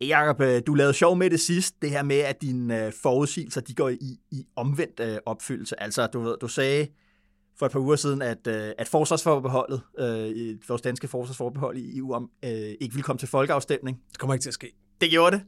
[0.00, 3.60] Jakob, øh, du lavede sjov med det sidst, det her med, at dine øh, forudsigelser
[3.60, 5.82] de går i, i omvendt øh, opfyldelse.
[5.82, 6.86] Altså, du, du sagde
[7.58, 12.14] for et par uger siden, at, øh, at forsvarsforbeholdet, øh, vores danske forsvarsforbehold i EU,
[12.14, 12.50] om, øh,
[12.80, 13.98] ikke vil komme til folkeafstemning.
[14.10, 14.72] Det kommer ikke til at ske.
[15.00, 15.44] Det gjorde det.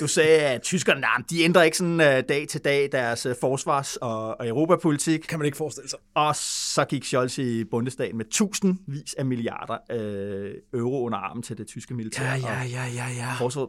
[0.00, 3.32] Du sagde, at tyskerne, nej, de ændrer ikke sådan uh, dag til dag deres uh,
[3.40, 5.20] forsvars- og, og europapolitik.
[5.20, 5.98] Kan man ikke forestille sig.
[6.14, 11.58] Og så gik Scholz i bundestagen med tusindvis af milliarder uh, euro under armen til
[11.58, 12.24] det tyske militær.
[12.24, 13.34] Ja, ja, ja, ja, ja.
[13.38, 13.68] Forsvaret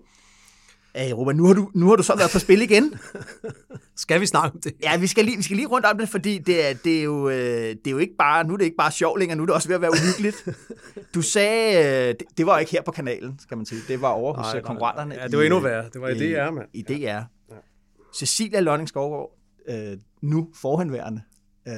[0.94, 1.34] af Europa.
[1.34, 2.94] Nu har, du, nu har du så været på spil igen.
[3.96, 4.74] Skal vi snakke om det?
[4.84, 7.04] Ja, vi skal lige, vi skal lige rundt om det, fordi det er, det er,
[7.04, 9.44] jo, øh, det er jo ikke bare, nu er det ikke bare sjov længere, nu
[9.44, 10.48] er det også ved at være uhyggeligt.
[11.16, 13.82] Du sagde, øh, det, det var ikke her på kanalen, skal man sige.
[13.88, 15.16] Det var over hos Nej, nej, nej, konkurrenterne.
[15.16, 15.90] ja, det var endnu værre.
[15.94, 16.68] Det var i DR, mand.
[16.74, 16.94] I DR.
[17.04, 17.24] Ja.
[18.16, 19.38] Cecilia Lønning Skovgaard,
[19.70, 21.22] øh, nu forhenværende
[21.68, 21.74] øh,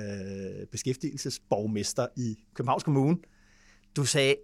[0.72, 3.18] beskæftigelsesborgmester i Københavns Kommune.
[3.96, 4.36] Du sagde,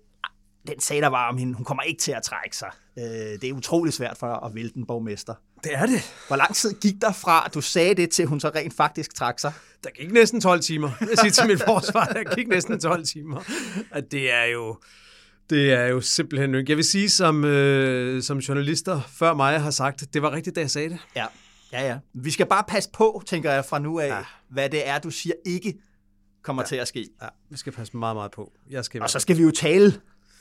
[0.67, 2.69] den sagde der var om hende, hun kommer ikke til at trække sig.
[2.97, 5.33] Øh, det er utrolig svært for at vælte en borgmester.
[5.63, 6.13] Det er det.
[6.27, 9.15] Hvor lang tid gik der fra, at du sagde det, til hun så rent faktisk
[9.15, 9.53] trak sig?
[9.83, 10.91] Der gik næsten 12 timer.
[10.99, 13.43] Jeg siger til mit forsvar, der gik næsten 12 timer.
[13.91, 14.77] At det er jo...
[15.49, 16.71] Det er jo simpelthen ikke.
[16.71, 20.61] Jeg vil sige, som, øh, som journalister før mig har sagt, det var rigtigt, da
[20.61, 20.97] jeg sagde det.
[21.15, 21.25] Ja,
[21.71, 21.97] ja, ja.
[22.13, 24.23] Vi skal bare passe på, tænker jeg fra nu af, ja.
[24.49, 25.73] hvad det er, du siger ikke
[26.43, 26.67] kommer ja.
[26.67, 27.07] til at ske.
[27.21, 28.51] Ja, vi skal passe meget, meget på.
[28.69, 29.93] Jeg skal Og så skal vi jo tale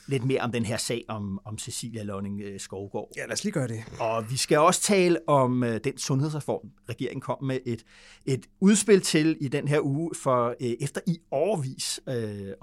[0.07, 3.09] lidt mere om den her sag om, om Cecilia Lønning øh, Skovgaard.
[3.17, 3.83] Ja, lad os lige gøre det.
[3.99, 7.83] Og vi skal også tale om øh, den sundhedsreform, regeringen kom med et,
[8.25, 12.13] et udspil til i den her uge, for øh, efter i årvis øh,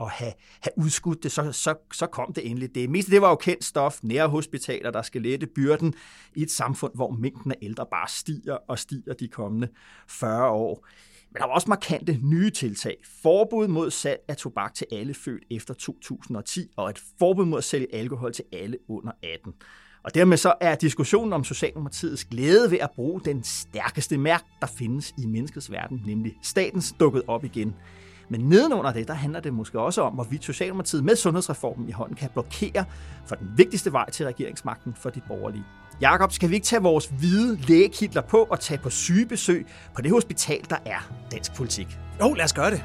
[0.01, 2.75] at have, have udskudt det, så, så, så kom det endelig.
[2.75, 5.95] Det meste det var jo kendt stof, nære hospitaler, der skal lette byrden
[6.35, 9.69] i et samfund, hvor mængden af ældre bare stiger og stiger de kommende
[10.09, 10.87] 40 år.
[11.33, 12.97] Men der var også markante nye tiltag.
[13.23, 17.65] Forbud mod salg af tobak til alle født efter 2010, og et forbud mod at
[17.65, 19.55] sælge alkohol til alle under 18.
[20.03, 24.67] Og dermed så er diskussionen om Socialdemokratiets glæde ved at bruge den stærkeste mærk, der
[24.67, 27.75] findes i menneskets verden, nemlig statens, dukket op igen.
[28.29, 32.17] Men nedenunder det, der handler det måske også om, hvorvidt Socialdemokratiet med sundhedsreformen i hånden
[32.17, 32.85] kan blokere
[33.27, 35.65] for den vigtigste vej til regeringsmagten for de borgerlige.
[36.01, 40.11] Jakob, skal vi ikke tage vores hvide lægekitler på og tage på sygebesøg på det
[40.11, 41.99] hospital, der er dansk politik?
[42.21, 42.85] Jo, lad os gøre det.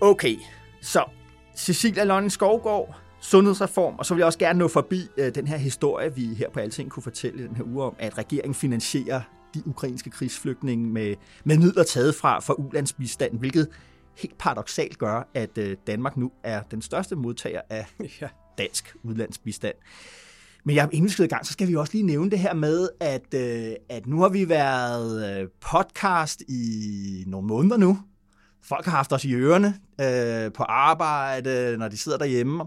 [0.00, 0.36] Okay,
[0.82, 1.04] så
[1.56, 5.56] Cecilia Lønning Skovgaard, sundhedsreform, og så vil jeg også gerne nå forbi øh, den her
[5.56, 9.20] historie, vi her på Alting kunne fortælle den her uge om, at regeringen finansierer
[9.54, 13.68] de ukrainske krigsflygtninge med, med midler taget fra, fra ulandsbistanden, hvilket
[14.16, 17.86] helt paradoxalt gør, at øh, Danmark nu er den største modtager af
[18.20, 18.28] Ja.
[18.58, 19.74] dansk udlandsbistand.
[20.64, 22.54] Men jeg, inden vi skal i gang, så skal vi også lige nævne det her
[22.54, 27.98] med, at, øh, at nu har vi været øh, podcast i nogle måneder nu.
[28.62, 32.64] Folk har haft os i ørerne øh, på arbejde, når de sidder derhjemme.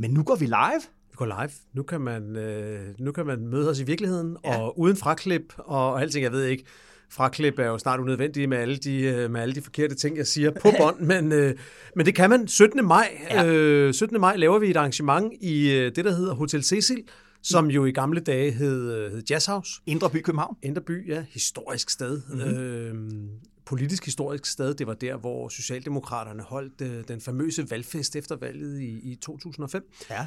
[0.00, 0.82] Men nu går vi live.
[1.10, 1.50] Vi går live.
[1.74, 4.58] Nu kan man, øh, nu kan man møde os i virkeligheden, Ja.
[4.60, 6.64] og uden fraklip og, og alting, jeg ved ikke.
[7.12, 10.26] Fraklip er jo snart unødvendigt med alle de, øh, med alle de forkerte ting, jeg
[10.26, 11.54] siger på bånd, men, øh,
[11.96, 12.48] men det kan man.
[12.48, 12.84] 17.
[12.88, 13.46] maj, Ja.
[13.46, 14.20] øh, 17.
[14.20, 17.02] maj laver vi et arrangement i øh, det, der hedder Hotel Cecil,
[17.42, 19.70] som jo i gamle dage hed, øh, hed Jazz House.
[19.86, 20.56] Indre by København.
[20.62, 22.20] Indreby, ja, historisk sted.
[22.28, 22.38] Mhm.
[22.38, 22.58] Mm-hmm.
[22.58, 23.28] Øhm,
[23.70, 24.74] politisk historisk sted.
[24.74, 29.90] Det var der, hvor Socialdemokraterne holdt øh, den famøse valgfest efter valget i, i 2005.
[30.10, 30.26] Ja.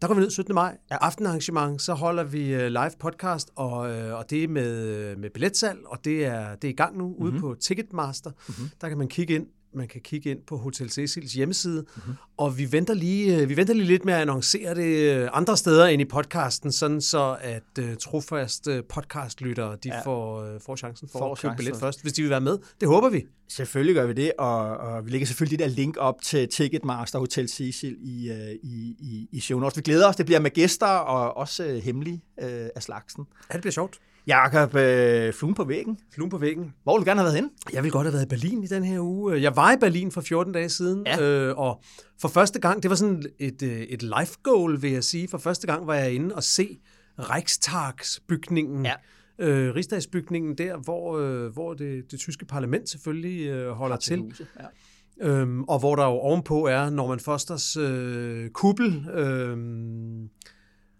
[0.00, 0.54] Der går vi ned 17.
[0.54, 0.76] maj.
[0.90, 0.96] Ja.
[0.96, 5.30] Aftenarrangement, så holder vi øh, live podcast, og, øh, og det er med, øh, med
[5.30, 7.24] billetsalg, og det er, det er i gang nu mm-hmm.
[7.24, 8.30] ude på Ticketmaster.
[8.30, 8.70] Mm-hmm.
[8.80, 9.46] Der kan man kigge ind.
[9.74, 12.14] Man kan kigge ind på Hotel Cecils hjemmeside, mm-hmm.
[12.36, 15.56] og vi venter, lige, øh, vi venter lige lidt med at annoncere det øh, andre
[15.56, 20.00] steder end i podcasten, sådan så at uh, trofaste podcastlyttere de Ja.
[20.04, 21.56] får, uh, får chancen for får at købe chancen.
[21.64, 22.58] billet først, hvis de vil være med.
[22.80, 23.24] Det håber vi.
[23.48, 27.18] Selvfølgelig gør vi det, og, og vi lægger selvfølgelig det der link op til Ticketmaster
[27.18, 29.76] Hotel Cecil i, øh, i, i, i show notes.
[29.76, 33.24] Vi glæder os, det bliver med gæster og også øh, hemmelige øh, af slagsen.
[33.50, 33.98] Ja, det bliver sjovt.
[34.26, 35.98] Jakob, øh, fluen på væggen.
[36.14, 36.72] Fluen på væggen.
[36.82, 37.50] Hvor vil du gerne have været henne?
[37.72, 39.42] Jeg ville godt have været i Berlin i den her uge.
[39.42, 41.20] Jeg var i Berlin for 14 dage siden, Ja.
[41.22, 41.80] øh, og
[42.20, 45.28] for første gang, det var sådan et, øh, et life goal, vil jeg sige.
[45.28, 46.78] For første gang var jeg inde og se
[47.18, 48.86] Reichstagsbygningen.
[48.86, 48.92] Ja.
[49.38, 54.20] Øh, Rigsdagsbygningen der, hvor, øh, hvor det, det tyske parlament selvfølgelig øh, holder til.
[54.20, 54.66] Huse, Ja.
[55.20, 60.30] Øhm, og hvor der jo ovenpå er Norman Fosters øh, kuppel, øhm,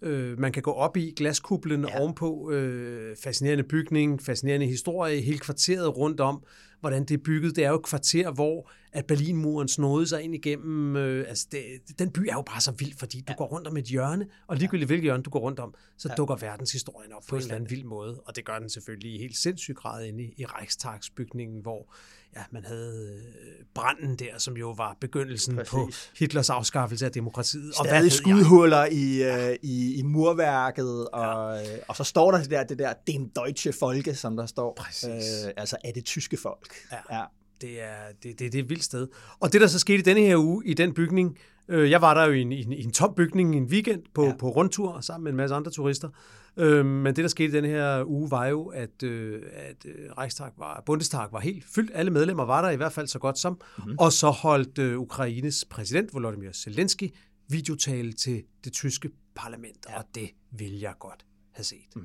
[0.04, 1.88] øh, man kan gå op i glaskuplen Ja.
[1.90, 2.00] ja.
[2.00, 6.44] ovenpå, øh, fascinerende bygning, fascinerende historie, hele kvarteret rundt om,
[6.80, 7.56] hvordan det er bygget.
[7.56, 10.96] Det er jo et kvarter, hvor at Berlinmuren snodede sig ind igennem.
[10.96, 13.76] Øh, altså det, den by er jo bare så vild, fordi du går rundt om
[13.76, 16.14] et hjørne, og ligegyldigt hvilket hjørne du går rundt om, så ja.
[16.14, 18.20] dukker verdenshistorien op på en eller anden vild måde.
[18.20, 21.94] Og det gør den selvfølgelig i helt sindssyg grad inde i, i Reichstagsbygningen, hvor
[22.36, 25.70] ja, man havde øh, branden der, som jo var begyndelsen Præcis.
[25.70, 27.72] på Hitlers afskaffelse af demokratiet.
[27.78, 28.12] Og hvad Stadig ved jeg?
[28.12, 32.78] skudhuller i, øh, i, i murværket, og, øh, og så står der det der, det
[32.78, 34.74] der den deutsche Folke, som der står.
[34.76, 35.44] Præcis.
[35.46, 36.74] Øh, altså er det tyske folk.
[37.10, 37.22] Ja.
[37.60, 39.08] Det er, det, det, det er et vildt sted.
[39.40, 41.38] Og det, der så skete i denne her uge i den bygning,
[41.68, 44.02] øh, jeg var der jo i en, i en, i en tom bygning en weekend
[44.14, 44.28] på, Ja.
[44.28, 44.36] ja.
[44.36, 46.08] på rundtur sammen med en masse andre turister.
[46.08, 46.14] Øh,
[46.56, 50.50] men det, der skete i denne her uge, var jo, at, øh, at øh, Reichstag
[50.56, 51.90] var, Bundestag var helt fyldt.
[51.94, 53.60] Alle medlemmer var der i hvert fald så godt som.
[53.78, 53.96] Mm-hmm.
[53.98, 57.14] Og så holdt øh, Ukraines præsident, Volodymyr Zelensky,
[57.48, 59.86] videotale til det tyske parlament.
[59.88, 59.98] Ja.
[59.98, 61.96] Og det vil jeg godt have set.
[61.96, 62.02] Mm.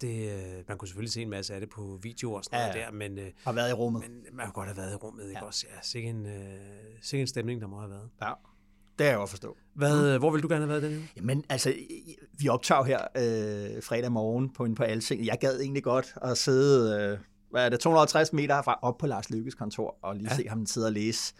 [0.00, 2.66] Det, øh, man kunne selvfølgelig se en masse af det på video og sådan Ja,
[2.66, 4.02] noget der, men, øh, Har været i rummet.
[4.02, 5.38] men man kunne godt have været i rummet, ikke Ja.
[5.38, 5.46] ja.
[5.46, 5.66] også?
[5.74, 6.32] Ja, sikke en, øh,
[7.02, 8.08] sikke en stemning, der må have været.
[8.22, 8.32] Ja,
[8.98, 9.56] det kan jeg godt forstå.
[9.74, 10.18] Hvad, mm.
[10.18, 11.08] Hvor vil du gerne have været den?
[11.16, 11.74] Jamen, altså,
[12.38, 15.26] vi optager her øh, fredag morgen på, på Alting.
[15.26, 17.18] Jeg gad egentlig godt at sidde, øh,
[17.50, 20.28] hvad er det, 250 meter herfra, op på Lars Lykkes kontor, og lige.
[20.30, 20.36] Ja.
[20.36, 21.34] se ham sidde og læse.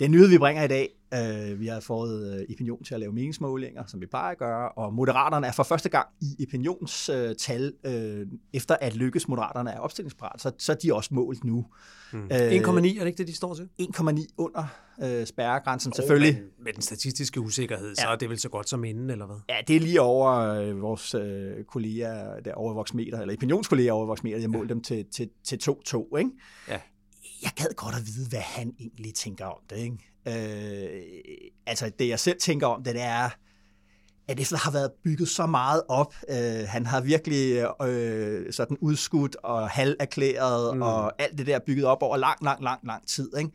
[0.00, 3.12] Den nyhed, vi bringer i dag, øh, vi har fået øh, Opinion til at lave
[3.12, 7.34] meningsmålinger, som vi plejer at gøre, og Moderaterne er for første gang i Opinions øh,
[7.36, 11.66] tal, øh, efter at Lykkes Moderaterne er opstillingsparat, så, så er de også målt nu.
[12.12, 12.18] Mm.
[12.24, 13.68] Øh, 1,9, er det ikke det, de står til?
[13.82, 14.64] 1,9 under
[15.02, 16.34] øh, spærregrænsen, selvfølgelig.
[16.34, 17.94] Oh, men med den statistiske usikkerhed, ja.
[17.94, 18.12] så Ja.
[18.12, 19.36] er det vel så godt som inden, eller hvad?
[19.48, 24.06] Ja, det er lige over øh, vores øh, kolleger der over Voxmeter, eller opinionskolleger over
[24.06, 26.30] Voxmeter, jeg målte dem til, til, til 2-2, ikke?
[26.68, 26.78] Ja.
[27.42, 29.96] Jeg gad godt at vide, hvad han egentlig tænker om det, ikke?
[30.26, 31.02] Øh,
[31.66, 33.30] altså, det jeg selv tænker om det, det er,
[34.28, 39.36] at der har været bygget så meget op, øh, han har virkelig øh, sådan udskudt
[39.36, 40.82] og halverklæret, mm.
[40.82, 43.50] Og alt det der bygget op over lang, lang, lang, lang tid, ikke?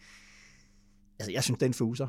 [1.19, 2.07] Altså, jeg synes, det er en fuser.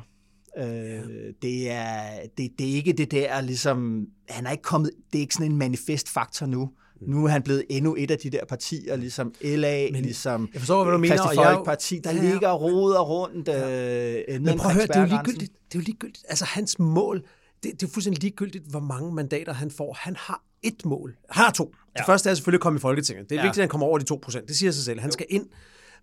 [0.57, 5.19] Øh, det, er, det, det er ikke det der, ligesom, han er ikke kommet, det
[5.19, 6.71] er ikke sådan en manifestfaktor nu.
[7.01, 10.61] Nu er han blevet endnu et af de der partier, ligesom LA, Men, ligesom jeg
[10.61, 12.31] forstår, hvad du mener, Kristelig og jeg er jo- Folkeparti, der Ja, ja.
[12.31, 14.23] ligger og roder rundt ja.
[14.29, 15.53] øh, Men prøv at høre, det er jo ligegyldigt.
[15.71, 16.25] Det er jo ligegyldigt.
[16.29, 17.23] Altså, hans mål,
[17.63, 19.97] det, det er fuldstændig ligegyldigt, hvor mange mandater han får.
[19.99, 21.15] Han har et mål.
[21.29, 21.65] Han har to.
[21.65, 22.07] Det Ja.
[22.07, 23.29] første er selvfølgelig at komme i Folketinget.
[23.29, 23.45] Det er Ja.
[23.47, 24.47] vigtigt, at han kommer over de 2 procent.
[24.47, 24.99] Det siger sig selv.
[24.99, 25.45] Han skal ind.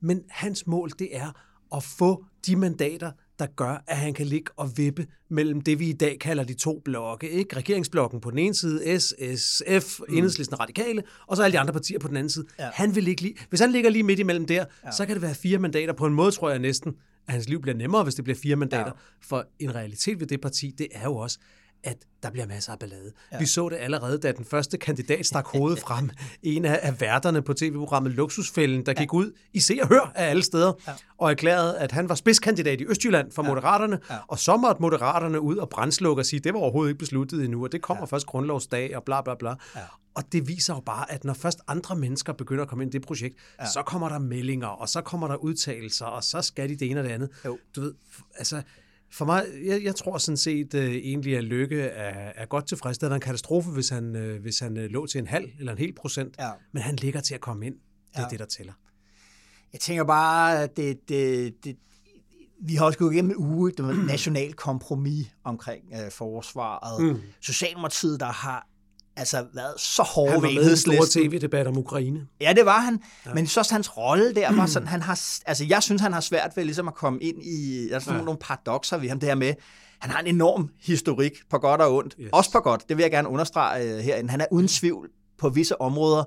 [0.03, 1.31] Men hans mål, det er
[1.77, 5.89] at få de mandater, der gør, at han kan ligge og vippe mellem det, vi
[5.89, 7.31] i dag kalder de to blokke.
[7.31, 7.57] Ikke?
[7.57, 10.17] Regeringsblokken på den ene side, S, S, F, mm.
[10.17, 12.47] Enhedslisten Radikale, og så alle de andre partier på den anden side.
[12.59, 12.71] Ja.
[12.73, 14.91] Han vil ligge lige, hvis han ligger lige midt imellem der, ja.
[14.91, 15.93] så kan det være fire mandater.
[15.93, 16.93] På en måde tror jeg næsten,
[17.27, 18.87] at hans liv bliver nemmere, hvis det bliver fire mandater.
[18.87, 18.93] Ja.
[19.21, 21.39] For en realitet ved det parti, det er jo også,
[21.85, 23.13] at der bliver masser af ballade.
[23.33, 23.39] Ja.
[23.39, 26.11] Vi så det allerede, da den første kandidat stak hovedet frem.
[26.43, 29.01] En af, af værterne på tv-programmet Luksusfælden, der ja.
[29.01, 30.93] gik ud i Se og Hør af alle steder, ja.
[31.19, 33.49] og erklærede, at han var spidskandidat i Østjylland for ja.
[33.49, 34.17] Moderaterne, ja.
[34.29, 37.65] og så måtte Moderaterne ud og brændslukke og sige, det var overhovedet ikke besluttet endnu,
[37.65, 38.17] og det kommer ja.
[38.17, 39.51] først grundlovsdag, og bla bla bla.
[39.77, 39.81] Ja.
[40.15, 42.99] Og det viser jo bare, at når først andre mennesker begynder at komme ind i
[42.99, 43.67] det projekt, ja.
[43.67, 47.01] så kommer der meldinger, og så kommer der udtalelser, og så skal de det ene
[47.01, 47.31] og det andet.
[47.45, 47.59] Jo.
[47.77, 47.95] Du ved,
[48.35, 48.63] altså,
[49.15, 52.99] for mig, jeg, jeg tror sådan set øh, egentlig, at Lykke er, er godt tilfreds.
[52.99, 55.49] Det havde været en katastrofe, hvis han, øh, hvis han øh, lå til en halv
[55.59, 56.35] eller en hel procent.
[56.39, 56.51] Ja.
[56.73, 57.75] Men han ligger til at komme ind.
[57.75, 58.27] Det er Ja.
[58.31, 58.73] det, der tæller.
[59.73, 61.77] Jeg tænker bare, at det, det, det,
[62.63, 67.05] vi har også gået igennem en uge, det var et nationalt kompromis omkring øh, forsvaret.
[67.05, 67.21] Mm.
[67.41, 68.69] Socialdemokratiet, der har
[69.17, 71.31] altså været så hårde Han var med i en stor Enhedslisten.
[71.31, 72.27] tv-debat om Ukraine.
[72.41, 73.01] Ja, det var han.
[73.27, 73.35] Ja.
[73.35, 76.21] Men så også hans rolle der var sådan, han har, altså jeg synes, han har
[76.21, 78.25] svært ved ligesom at komme ind i, der er sådan ja.
[78.25, 79.55] nogle paradoxer ved ham, det her med,
[80.01, 82.15] han har en enorm historik på godt og ondt.
[82.19, 82.25] Yes.
[82.25, 82.31] Yes.
[82.33, 84.31] Også på godt, det vil jeg gerne understrege øh, herinde.
[84.31, 86.25] Han er uden tvivl på visse områder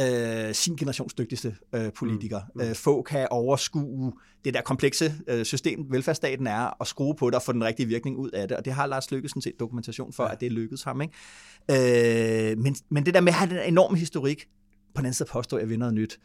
[0.00, 2.40] øh, sin generations dygtigste øh, politiker.
[2.54, 2.62] Mm.
[2.62, 2.68] Mm.
[2.68, 4.12] Øh, få kan overskue
[4.44, 7.86] det der komplekse øh, system, velfærdsstaten er, og skrue på det og få den rigtige
[7.86, 8.56] virkning ud af det.
[8.56, 10.32] Og det har Lars Løkke sådan set dokumentation for, ja.
[10.32, 11.02] at det lykkedes ham.
[11.02, 12.50] Ikke?
[12.50, 14.48] Øh, men, men det der med at have den enorme historik,
[14.94, 16.20] på den anden side påstår jeg, at er noget nyt.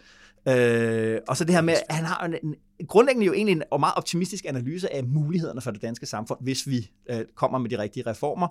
[0.47, 2.35] Øh, og så det her med, at han har en,
[2.79, 6.39] en, grundlæggende jo egentlig en og meget optimistisk analyse af mulighederne for det danske samfund,
[6.41, 8.47] hvis vi øh, kommer med de rigtige reformer.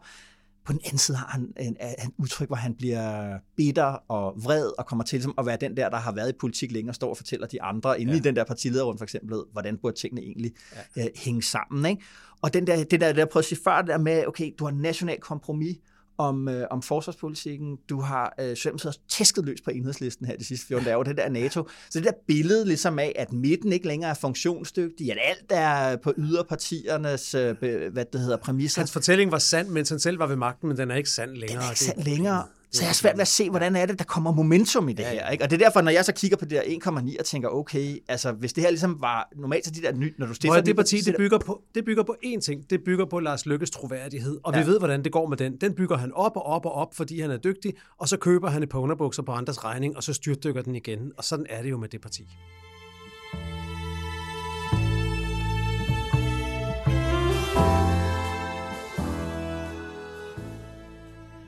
[0.67, 4.71] På den anden side har han en, en udtryk, hvor han bliver bitter og vred
[4.79, 6.95] og kommer til ligesom, at være den der, der har været i politik længe og
[6.95, 8.19] står og fortæller de andre, inde ja.
[8.19, 10.53] i den der partilederrunde for eksempel, hvordan burde tingene egentlig
[10.97, 11.05] ja.
[11.05, 11.91] øh, hænge sammen.
[11.91, 12.03] Ikke?
[12.43, 14.53] Og den der, det der, der jeg prøvede at sige før, det der med, okay,
[14.59, 15.77] du har national kompromis,
[16.19, 17.79] om, øh, om forsvarspolitikken.
[17.89, 21.29] Du har øh, Socialdemokratiet tæsket løs på enhedslisten her de sidste 14 dage, det der
[21.29, 21.69] NATO.
[21.91, 25.97] Så det der billede ligesom af, at midten ikke længere er funktionsdygtig, at alt er
[25.97, 27.57] på yderpartiernes, øh,
[27.93, 28.81] hvad det hedder, præmisser.
[28.81, 31.31] Hans fortælling var sand, mens han selv var ved magten, men den er ikke sand
[31.31, 31.49] længere.
[31.49, 32.45] Den er ikke sand længere.
[32.73, 35.03] Så jeg har svært ved at se, hvordan er det, der kommer momentum i det
[35.03, 35.31] ja, her.
[35.31, 35.45] Ikke?
[35.45, 37.99] Og det er derfor, når jeg så kigger på det der 1,9 og tænker, okay,
[38.09, 40.61] altså hvis det her ligesom var normalt, så de der nyt, når du stiller...
[40.61, 42.71] det parti, det bygger, på, det bygger på én ting.
[42.71, 44.39] Det bygger på Lars Lykkes troværdighed.
[44.43, 44.61] Og ja.
[44.61, 45.57] vi ved, hvordan det går med den.
[45.57, 47.75] Den bygger han op og op og op, fordi han er dygtig.
[47.99, 51.13] Og så køber han et par underbukser på andres regning, og så styrtdykker den igen.
[51.17, 52.29] Og sådan er det jo med det parti.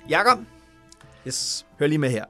[0.09, 0.39] Jakob,
[1.29, 1.67] Yes.
[1.79, 2.25] Hør lige med her.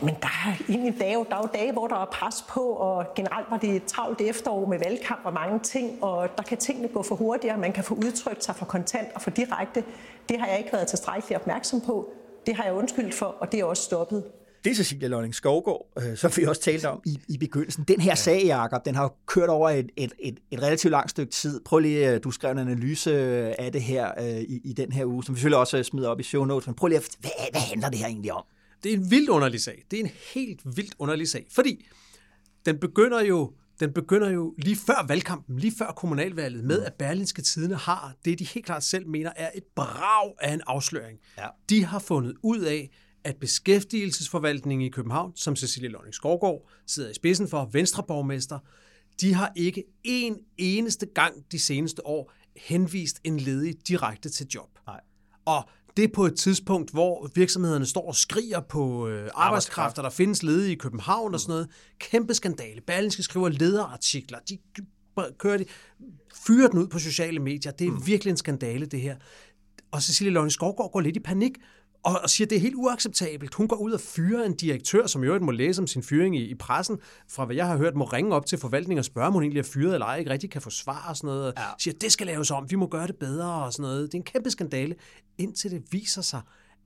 [0.00, 3.06] Jamen, der er egentlig dage, der er jo dage, hvor der er pres på, og
[3.16, 6.88] generelt var det et travlt efterår med valgkamp og mange ting, og der kan tingene
[6.88, 9.84] gå for hurtigere, man kan få udtrykt sig for kontant og for direkte.
[10.28, 12.12] Det har jeg ikke været tilstrækkeligt opmærksom på.
[12.46, 14.24] Det har jeg undskyldt for, og det er også stoppet.
[14.64, 17.84] Det er Cecilia Lønning Skovgaard, øh, som vi også talte om i, i begyndelsen.
[17.88, 21.32] Den her sag, Jacob, den har kørt over et, et, et, et relativt langt stykke
[21.32, 21.60] tid.
[21.64, 23.12] Prøv lige, øh, du skrev en analyse
[23.60, 26.20] af det her øh, i, i den her uge, som vi selvfølgelig også smider op
[26.20, 28.44] i show notes, men prøv lige at, hvad, hvad handler det her egentlig om?
[28.82, 29.84] Det er en vildt underlig sag.
[29.90, 31.86] Det er en helt vildt underlig sag, fordi
[32.66, 37.42] den begynder jo den begynder jo lige før valgkampen, lige før kommunalvalget, med at Berlinske
[37.42, 41.18] Tidene har det, de helt klart selv mener er et brag af en afsløring.
[41.38, 41.46] Ja.
[41.68, 42.90] De har fundet ud af,
[43.24, 48.58] at beskæftigelsesforvaltningen i København, som Cecilie Lønning Skovgaard sidder i spidsen for, Venstreborgmester,
[49.20, 54.78] de har ikke en eneste gang de seneste år henvist en ledig direkte til job.
[54.86, 55.00] Nej.
[55.44, 60.10] Og det er på et tidspunkt, hvor virksomhederne står og skriger på øh, arbejdskræfter, der
[60.10, 61.68] findes ledige i København og sådan noget.
[61.98, 62.80] Kæmpe skandale.
[62.80, 64.38] Berlingske skriver lederartikler.
[64.48, 64.58] De
[65.38, 65.64] kører de,
[66.34, 67.72] fyrer den ud på sociale medier.
[67.72, 68.06] Det er mm.
[68.06, 69.16] virkelig en skandale, det her.
[69.90, 71.52] Og Cecilie Lønne Skovgaard går lidt i panik,
[72.02, 73.54] og, og siger, at det er helt uacceptabelt.
[73.54, 76.36] Hun går ud og fyrer en direktør, som i øvrigt må læse om sin fyring
[76.36, 79.26] i, i pressen, fra hvad jeg har hørt, må ringe op til forvaltningen og spørge,
[79.26, 81.52] om hun egentlig er fyret eller ej, ikke rigtig kan få svar og sådan noget.
[81.56, 81.62] Ja.
[81.78, 84.02] Siger, at det skal laves om, vi må gøre det bedre og sådan noget.
[84.02, 84.94] Det er en kæmpe skandale,
[85.38, 86.40] indtil det viser sig,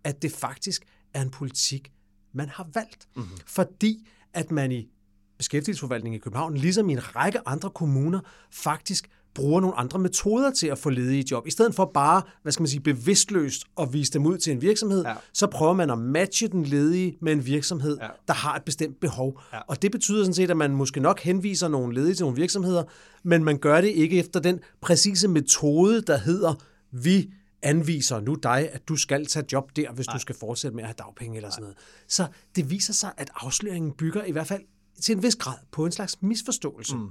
[0.05, 1.93] at det faktisk er en politik,
[2.33, 3.09] man har valgt.
[3.17, 3.39] Mm-hmm.
[3.47, 4.89] Fordi at man i
[5.39, 10.67] beskæftigelsesforvaltningen i København, ligesom i en række andre kommuner, faktisk bruger nogle andre metoder til
[10.67, 11.47] at få ledige job.
[11.47, 14.63] I stedet for bare, hvad skal man sige, bevidstløst at vise dem ud til en
[14.63, 15.15] virksomhed, ja.
[15.33, 18.09] så prøver man at matche den ledige med en virksomhed, ja.
[18.29, 19.41] der har et bestemt behov.
[19.53, 19.59] Ja.
[19.69, 22.83] Og det betyder sådan set, at man måske nok henviser nogle ledige til nogle virksomheder,
[23.23, 26.55] men man gør det ikke efter den præcise metode, der hedder,
[26.91, 27.31] vi
[27.63, 30.17] anviser nu dig, at du skal tage job der, hvis Nej.
[30.17, 31.77] du skal fortsætte med at have dagpenge eller sådan noget.
[32.09, 32.27] Så
[32.57, 34.63] det viser sig, at afsløringen bygger i hvert fald
[35.03, 36.97] til en vis grad på en slags misforståelse.
[36.97, 37.09] Mm.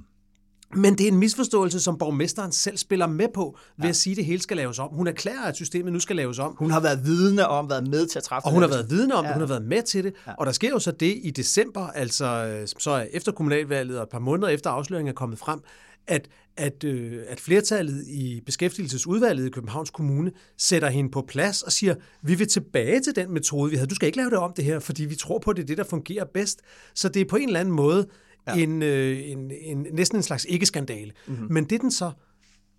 [0.76, 3.88] Men det er en misforståelse, som borgmesteren selv spiller med på, ved ja.
[3.88, 4.88] at sige, at det hele skal laves om.
[4.92, 6.56] Hun erklærer, at systemet nu skal laves om.
[6.58, 9.14] Hun har været vidne om, været med til at træffe Og hun har været vidne
[9.14, 9.28] om ja.
[9.28, 10.14] det, hun har været med til det.
[10.26, 10.32] Ja.
[10.38, 14.18] Og der sker jo så det i december, altså så efter kommunalvalget og et par
[14.18, 15.60] måneder efter afsløringen er kommet frem,
[16.06, 21.72] at, at, øh, at flertallet i beskæftigelsesudvalget i Københavns Kommune sætter hende på plads og
[21.72, 23.88] siger, vi vil tilbage til den metode, vi havde.
[23.90, 25.66] Du skal ikke lave det om det her, fordi vi tror på, at det er
[25.66, 26.60] det, der fungerer bedst.
[26.94, 28.06] Så det er på en eller anden måde
[28.46, 28.56] ja.
[28.56, 31.12] en, øh, en, en, næsten en slags ikke-skandale.
[31.26, 31.46] Mm-hmm.
[31.50, 32.12] Men det, den så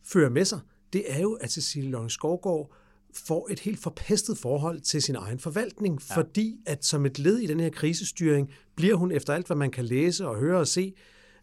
[0.03, 0.59] fører med sig,
[0.93, 2.75] det er jo, at Cecilie Lønge Skovgaard
[3.13, 6.15] får et helt forpestet forhold til sin egen forvaltning, ja.
[6.15, 9.71] fordi at som et led i den her krisestyring, bliver hun efter alt, hvad man
[9.71, 10.93] kan læse og høre og se,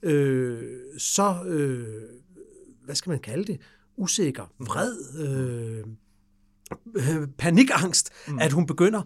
[0.03, 0.63] øh,
[0.99, 2.03] så, øh,
[2.85, 3.61] hvad skal man kalde det,
[3.97, 5.85] usikker, vred, øh,
[6.95, 8.39] øh, panikangst, mm.
[8.39, 9.03] at hun begynder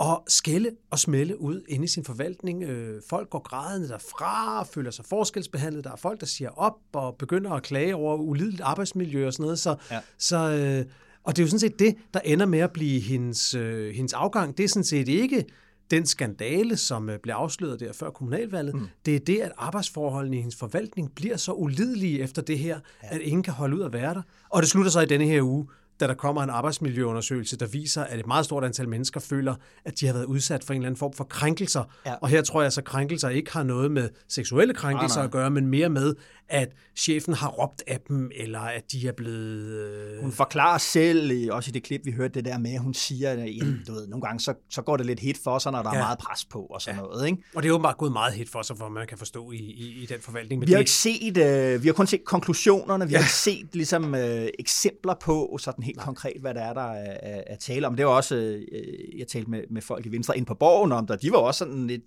[0.00, 2.62] og skælde og smelle ud inde i sin forvaltning.
[2.62, 5.84] Øh, folk går grædende derfra, føler sig forskelsbehandlet.
[5.84, 9.42] Der er folk, der siger op og begynder at klage over ulideligt arbejdsmiljø og sådan
[9.42, 9.58] noget.
[9.58, 10.00] Så, ja.
[10.18, 10.84] så, øh,
[11.24, 14.12] og det er jo sådan set det, der ender med at blive hendes, øh, hendes
[14.12, 14.58] afgang.
[14.58, 15.44] Det er sådan set ikke
[15.90, 18.74] den skandale, som øh, blev afsløret der før kommunalvalget.
[18.74, 18.86] Mm.
[19.06, 23.14] Det er det, at arbejdsforholdene i hendes forvaltning bliver så ulidelige efter det her, ja.
[23.14, 24.22] at ingen kan holde ud at være der.
[24.48, 25.66] Og det slutter sig i denne her uge
[26.00, 29.54] da der kommer en arbejdsmiljøundersøgelse, der viser, at et meget stort antal mennesker føler,
[29.84, 31.84] at de har været udsat for en eller anden form for krænkelser.
[32.06, 32.14] Ja.
[32.14, 35.24] Og her tror jeg så, at krænkelser ikke har noget med seksuelle krænkelser nej, nej.
[35.24, 36.14] at gøre, men mere med,
[36.48, 39.62] at chefen har råbt af dem, eller at de er blevet...
[39.66, 40.22] Øh...
[40.22, 43.30] Hun forklarer selv, også i det klip, vi hørte det der med, at hun siger,
[43.30, 45.82] at ja, du ved, nogle gange så, så går det lidt hit for sig, når
[45.82, 45.96] der ja.
[45.96, 47.06] er meget pres på og sådan ja.
[47.06, 47.26] noget.
[47.26, 47.42] Ikke?
[47.54, 50.02] Og det er åbenbart gået meget hit for sig, for man kan forstå i, i,
[50.02, 50.58] i den forvaltning.
[50.60, 50.80] Men vi har det...
[50.80, 53.18] ikke set, øh, vi har kun set konklusionerne, vi ja.
[53.18, 57.16] har ikke set ligesom, øh, eksempler på sådan helt konkret, hvad der er, der er,
[57.22, 57.96] er, er tale om.
[57.96, 58.34] Det var også,
[58.72, 61.38] øh, jeg talte med, med folk i Venstre ind på borgen om det, de var
[61.38, 62.02] også sådan lidt,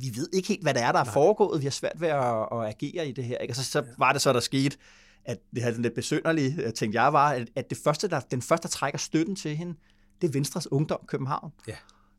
[0.00, 1.12] vi ved ikke helt, hvad der er, der er Nej.
[1.12, 1.60] foregået.
[1.60, 3.38] Vi har svært ved at, at agere i det her.
[3.38, 3.52] Ikke?
[3.52, 4.76] Og så, så var det så, der skete,
[5.24, 8.42] at det havde lidt besynderligt, øh, tænkte jeg, var, at, at det første, der, den
[8.42, 9.74] første, der trækker støtten til hende,
[10.20, 11.52] det er Venstres Ungdom København.
[11.68, 11.74] Ja.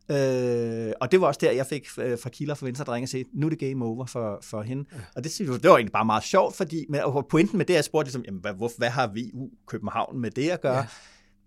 [0.10, 3.10] Øh, og det var også der, jeg fik øh, fra Kilder for Venstre, ringede og
[3.10, 4.86] sagde, nu er det game over for, for hende.
[4.92, 4.98] Ja.
[5.16, 7.84] Og det, det var egentlig bare meget sjovt, fordi med, og pointen med det, jeg
[7.84, 10.78] spurgte ligesom, jamen, hvad, hvor, hvad har vi u København med det at gøre?
[10.78, 10.86] Ja.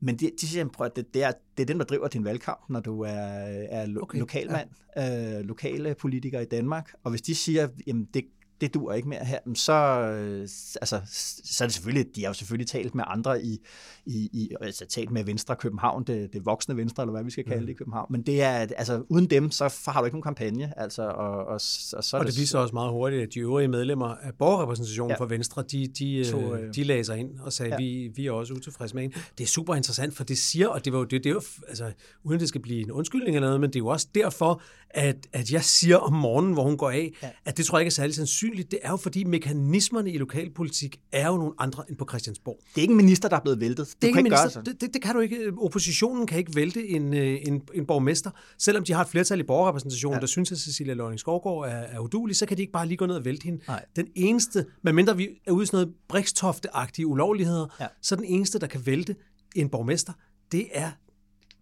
[0.01, 2.61] Men de, de siger, at det, det, er, det er den, der driver din valgkamp,
[2.69, 4.19] når du er, er lo, okay.
[4.19, 5.39] lokalmand, ja.
[5.39, 6.93] øh, lokale politikere i Danmark.
[7.05, 7.71] Og hvis de siger, at
[8.15, 8.25] det,
[8.61, 10.41] det dur ikke mere her, så, øh,
[10.81, 11.01] altså,
[11.45, 13.59] så er det selvfølgelig, de har jo selvfølgelig talt med andre i,
[14.07, 17.45] i, i altså talt med Venstre København, det, det voksne Venstre, eller hvad vi skal
[17.45, 17.67] kalde mm.
[17.67, 20.73] det i København, men det er, altså uden dem, så har du ikke nogen kampagne,
[20.77, 23.69] altså, og, og, og, så og det, det viser også meget hurtigt, at de øvrige
[23.69, 25.17] medlemmer af borgerrepræsentationen ja.
[25.17, 27.77] for Venstre, de, de, to, øh, de lagde sig ind og sagde, ja.
[27.79, 29.17] vi, vi er også utilfredse med hende.
[29.39, 31.43] Det er super interessant, for det siger, og det var jo, det, det er jo,
[31.69, 31.93] altså,
[32.25, 34.63] uden det skal blive en undskyldning eller noget, men det er jo også derfor,
[34.97, 37.31] at, at jeg siger om morgenen, hvor hun går af, ja.
[37.45, 38.71] at det tror jeg ikke er særlig sandsynligt.
[38.71, 42.59] Det er jo fordi mekanismerne i lokalpolitik er jo nogle andre end på Christiansborg.
[42.69, 43.87] Det er ikke en minister, der er blevet væltet.
[43.87, 45.53] Det er ikke kan minister, gøre det, det, det kan du ikke.
[45.59, 48.31] Oppositionen kan ikke vælte en, øh, en, en borgmester.
[48.59, 50.21] Selvom de har et flertal i borgerrepræsentationen, ja.
[50.21, 52.97] der synes, at Cecilia Lønning Skovgaard er, er udulig, så kan de ikke bare lige
[52.97, 53.61] gå ned og vælte hende.
[53.69, 53.85] Nej.
[53.97, 57.87] Den eneste, medmindre vi er ude i sådan noget brikstofte-agtige ulovligheder, ja.
[58.03, 59.17] så den eneste, der kan vælte
[59.57, 60.13] en borgmester,
[60.53, 60.91] det er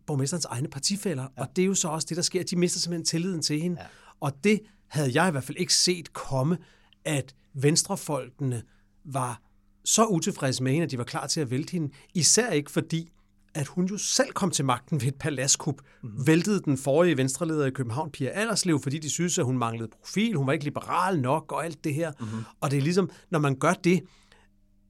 [0.06, 1.22] borgmesterens egne partifælder.
[1.22, 1.42] Ja.
[1.42, 2.42] Og det er jo så også det, der sker.
[2.42, 3.76] De mister simpelthen tilliden til hende.
[3.80, 3.86] Ja.
[4.20, 6.58] Og det havde jeg i hvert fald ikke set komme,
[7.04, 8.62] at venstrefolkene
[9.04, 9.40] var
[9.84, 11.90] så utilfredse med hende, at de var klar til at vælte hende.
[12.14, 13.10] Især ikke fordi,
[13.54, 16.26] at hun jo selv kom til magten ved et paladskup, mm-hmm.
[16.26, 20.36] væltede den forrige venstreleder i København, Pia Allerslev, fordi de synes, at hun manglede profil,
[20.36, 22.12] hun var ikke liberal nok og alt det her.
[22.20, 22.44] Mm-hmm.
[22.60, 24.02] Og det er ligesom, når man gør det,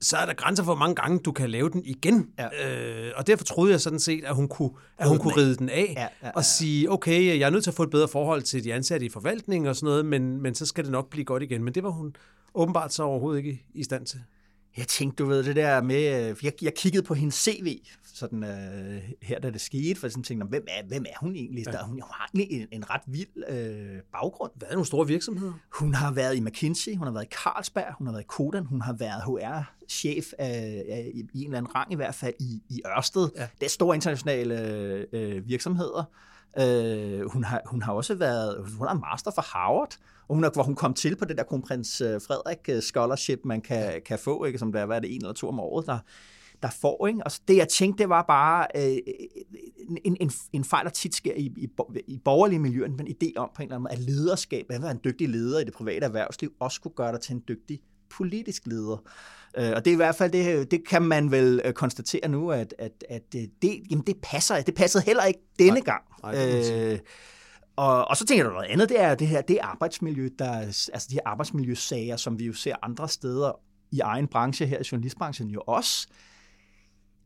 [0.00, 2.28] så er der grænser for, hvor mange gange du kan lave den igen.
[2.38, 3.06] Ja.
[3.06, 5.68] Øh, og derfor troede jeg sådan set, at hun kunne, at hun kunne ride den
[5.68, 6.30] af ja, ja, ja.
[6.34, 9.06] og sige, okay, jeg er nødt til at få et bedre forhold til de ansatte
[9.06, 11.64] i forvaltningen og sådan noget, men, men så skal det nok blive godt igen.
[11.64, 12.16] Men det var hun
[12.54, 14.20] åbenbart så overhovedet ikke i stand til.
[14.76, 17.78] Jeg tænkte, du ved, det der med, øh, jeg, jeg kiggede på hendes CV,
[18.14, 18.48] sådan uh,
[19.22, 21.66] her da det skete, for jeg tænkte, hvem er, hvem er hun egentlig?
[21.66, 21.72] Ja.
[21.72, 24.52] Der, hun har egentlig en, en ret vild uh, baggrund.
[24.54, 25.52] Hvad er nogle store virksomheder?
[25.72, 28.66] Hun har været i McKinsey, hun har været i Carlsberg, hun har været i Kodan,
[28.66, 32.62] hun har været HR-chef uh, i, i en eller anden rang i hvert fald i,
[32.70, 33.28] i Ørsted.
[33.36, 33.48] Ja.
[33.60, 36.04] Det er store internationale uh, virksomheder.
[36.60, 39.96] Uh, hun, har, hun har også været, hun en master fra Harvard,
[40.28, 44.02] og hun er, hvor hun kom til på det der kronprins Frederik Scholarship, man kan,
[44.06, 45.98] kan få, ikke, som der er, hvad er det, en eller to om året, der,
[46.62, 47.06] der får.
[47.06, 47.20] Ikke?
[47.24, 48.96] Og så det, jeg tænkte, det var bare øh,
[50.04, 51.68] en, en, en fejl, der tit sker i, i,
[52.06, 54.90] i borgerlige miljøer, men idé om på en eller anden måde, at lederskab, at være
[54.90, 57.80] en dygtig leder i det private erhvervsliv, også kunne gøre dig til en dygtig
[58.16, 59.02] politisk leder.
[59.58, 62.50] Øh, og det er i hvert fald, det, det kan man vel øh, konstatere nu,
[62.50, 66.02] at, at, at det, jamen det passer, det passede heller ikke denne nej, gang.
[66.22, 66.98] Nej, øh,
[67.76, 70.52] og, og så tænker jeg noget andet, det er det her, det er arbejdsmiljø, der,
[70.58, 74.84] altså de her arbejdsmiljøsager, som vi jo ser andre steder i egen branche her i
[74.92, 76.08] journalistbranchen jo også,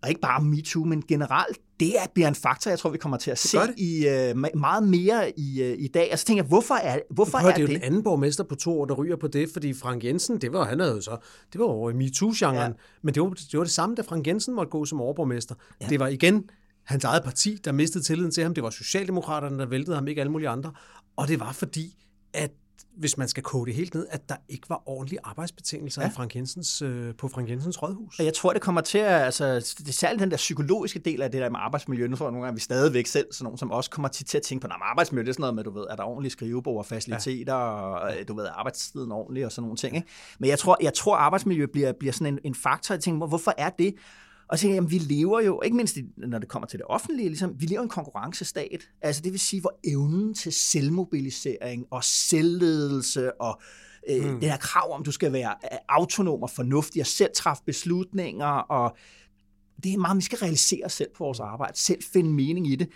[0.02, 3.16] og ikke bare MeToo, men generelt, det er, bliver en faktor, jeg tror, vi kommer
[3.16, 6.08] til at se i, uh, meget mere i, uh, i dag.
[6.12, 7.56] Og så tænker jeg, hvorfor er, hvorfor Prøv, er det?
[7.56, 10.04] Det er jo den anden borgmester på to år, der ryger på det, fordi Frank
[10.04, 11.16] Jensen, det var, han havde jo så,
[11.52, 12.72] det var over i MeToo-genren, ja.
[13.02, 15.54] men det var, det var det samme, da Frank Jensen måtte gå som overborgmester.
[15.80, 15.86] Ja.
[15.86, 16.44] Det var igen
[16.84, 18.54] hans eget parti, der mistede tilliden til ham.
[18.54, 20.72] Det var Socialdemokraterne, der væltede ham, ikke alle mulige andre.
[21.16, 21.94] Og det var fordi,
[22.34, 22.50] at
[22.98, 26.08] hvis man skal kode det helt ned, at der ikke var ordentlige arbejdsbetingelser ja.
[26.08, 28.18] Frank Jensens, øh, på Frank Jensens rådhus.
[28.18, 31.22] Og jeg tror, det kommer til at, altså, det er særligt den der psykologiske del
[31.22, 32.06] af det der med arbejdsmiljø.
[32.06, 34.38] Nu tror jeg nogle gange, vi stadigvæk selv, sådan nogen, som også kommer til, til
[34.38, 36.32] at tænke på, at arbejdsmiljø, det er sådan noget med, du ved, er der ordentlige
[36.32, 37.60] skrivebord og faciliteter, ja.
[37.60, 39.96] og du ved, arbejdstiden ordentlig og sådan nogle ting.
[39.96, 40.08] Ikke?
[40.38, 42.94] Men jeg tror, jeg tror arbejdsmiljø bliver, bliver sådan en, en faktor.
[42.94, 43.94] Jeg tænker, hvorfor er det?
[44.48, 46.86] Og så tænker jeg, jamen, vi lever jo, ikke mindst når det kommer til det
[46.86, 48.88] offentlige, ligesom, vi lever i en konkurrencestat.
[49.00, 53.60] Altså det vil sige, hvor evnen til selvmobilisering og selvledelse og
[54.10, 54.40] øh, mm.
[54.40, 58.46] det her krav om, du skal være øh, autonom og fornuftig og selv træffe beslutninger,
[58.46, 58.96] og
[59.82, 62.76] det er meget, vi skal realisere os selv på vores arbejde, selv finde mening i
[62.76, 62.88] det.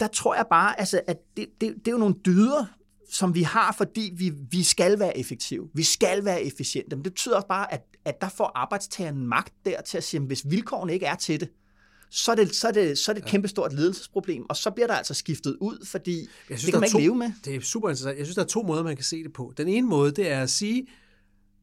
[0.00, 2.64] Der tror jeg bare, altså, at det, det, det er jo nogle dyder,
[3.10, 5.68] som vi har, fordi vi, vi skal være effektive.
[5.74, 6.96] Vi skal være efficiente.
[6.96, 10.20] Men det betyder også bare, at, at der får arbejdstageren magt der til at sige,
[10.20, 11.48] at hvis vilkårene ikke er til det,
[12.10, 14.86] så er det, så er det, så er det et kæmpestort ledelsesproblem, og så bliver
[14.86, 17.32] der altså skiftet ud, fordi jeg synes, det kan man ikke to, leve med.
[17.44, 18.18] Det er super interessant.
[18.18, 19.52] Jeg synes, der er to måder, man kan se det på.
[19.56, 20.86] Den ene måde, det er at sige,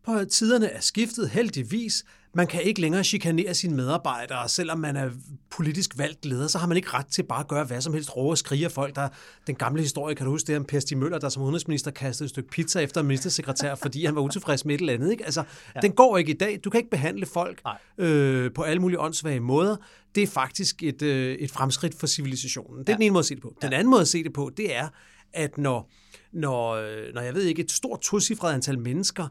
[0.08, 5.10] på tiderne er skiftet heldigvis, man kan ikke længere chikanere sine medarbejdere, selvom man er
[5.50, 8.16] politisk valgt leder, så har man ikke ret til bare at gøre hvad som helst,
[8.16, 8.96] råbe og skrige af folk.
[8.96, 9.10] Der,
[9.48, 12.26] den gamle historie, kan du huske det om Per Stig Møller, der som udenrigsminister kastede
[12.26, 15.12] et stykke pizza efter en ministersekretær, fordi han var utilfreds med et eller andet.
[15.12, 15.26] Ikke?
[15.26, 15.44] Altså,
[15.76, 15.80] ja.
[15.80, 16.60] Den går ikke i dag.
[16.64, 17.62] Du kan ikke behandle folk
[17.98, 19.76] øh, på alle mulige åndssvage måder.
[20.16, 22.80] Det er faktisk et, øh, et fremskridt for civilisationen.
[22.80, 22.98] Det er ja.
[22.98, 23.58] den ene måde at se det på.
[23.62, 24.88] Den anden måde at se det på, det er,
[25.34, 25.92] at når,
[26.34, 29.28] når, øh, når jeg ved ikke, et stort tocifret antal mennesker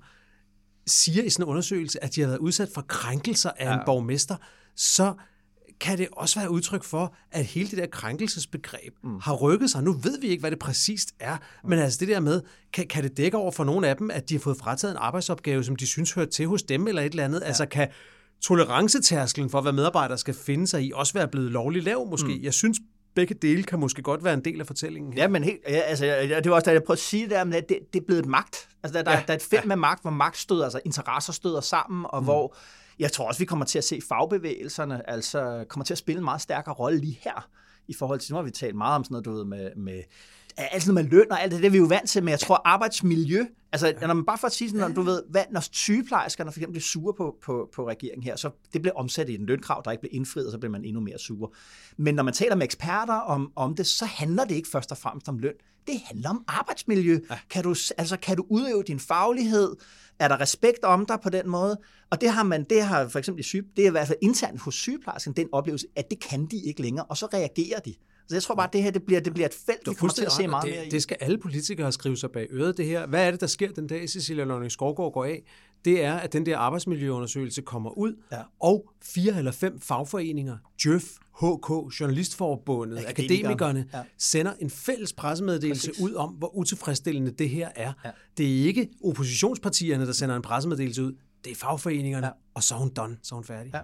[0.87, 3.75] siger i sådan en undersøgelse, at de har været udsat for krænkelser af ja.
[3.75, 4.37] en borgmester,
[4.77, 5.15] så
[5.81, 9.19] kan det også være udtryk for, at hele det der krænkelsesbegreb mm.
[9.21, 9.83] har rykket sig.
[9.83, 11.71] Nu ved vi ikke, hvad det præcist er, mm.
[11.71, 14.29] men altså det der med, kan, kan det dække over for nogle af dem, at
[14.29, 17.11] de har fået frataget en arbejdsopgave, som de synes hører til hos dem eller et
[17.11, 17.41] eller andet?
[17.41, 17.47] Ja.
[17.47, 17.89] Altså kan
[18.41, 22.29] tolerancetærskelen for, hvad medarbejdere skal finde sig i, også være blevet lovligt lav måske?
[22.29, 22.43] Mm.
[22.43, 22.79] Jeg synes
[23.17, 25.13] begge dele kan måske godt være en del af fortællingen.
[25.13, 25.23] Her.
[25.23, 26.05] Ja, men helt, ja, altså,
[26.45, 28.21] det var også da jeg prøvede at sige det der, men det, det er blevet
[28.23, 28.69] et magt.
[28.83, 29.67] Altså, der, der, ja, der er et felt ja.
[29.67, 32.25] med magt, hvor magt støder, altså interesser støder sammen, og mm.
[32.25, 32.57] hvor
[32.99, 36.25] jeg tror også, vi kommer til at se fagbevægelserne, altså kommer til at spille en
[36.25, 37.49] meget stærkere rolle lige her,
[37.89, 40.03] i forhold til, nu har vi talt meget om sådan noget, du ved, med, med
[40.57, 42.63] alt med løn og alt det, det er vi jo vant til, men jeg tror
[42.65, 46.53] arbejdsmiljø, altså når man bare for at sige sådan, når du ved, hvad, når sygeplejerskerne
[46.53, 49.47] for eksempel bliver sure på, på, på regeringen her, så det bliver omsat i en
[49.47, 51.51] lønkrav, der ikke bliver indfriet, og så bliver man endnu mere sure.
[51.97, 54.99] Men når man taler med eksperter om, om det, så handler det ikke først og
[54.99, 55.55] fremmest om løn.
[55.87, 57.19] Det handler om arbejdsmiljø.
[57.31, 57.39] Ja.
[57.51, 59.77] Kan, du, altså, kan du udøve din faglighed?
[60.19, 61.77] Er der respekt om dig på den måde?
[62.11, 64.61] Og det har man, det har for eksempel syge, det er i hvert fald internt
[64.61, 67.95] hos sygeplejersken, den oplevelse, at det kan de ikke længere, og så reagerer de.
[68.29, 70.13] Så jeg tror bare, at det her det bliver, det bliver et felt, vi kommer
[70.15, 70.91] til at se meget det, mere i.
[70.91, 73.07] Det skal alle politikere skrive sig bag øret, det her.
[73.07, 75.43] Hvad er det, der sker den dag, Cecilia Lønning Skovgaard går af?
[75.85, 78.39] Det er, at den der arbejdsmiljøundersøgelse kommer ud, ja.
[78.61, 81.05] og fire eller fem fagforeninger, Djøf,
[81.41, 84.03] HK, Journalistforbundet, Akademikerne, akademikerne ja.
[84.19, 86.05] sender en fælles pressemeddelelse Præcis.
[86.05, 87.93] ud om, hvor utilfredsstillende det her er.
[88.05, 88.11] Ja.
[88.37, 91.13] Det er ikke oppositionspartierne, der sender en pressemeddelelse ud.
[91.45, 92.33] Det er fagforeningerne, ja.
[92.55, 93.71] og så er hun done, så er hun færdig.
[93.75, 93.81] Ja.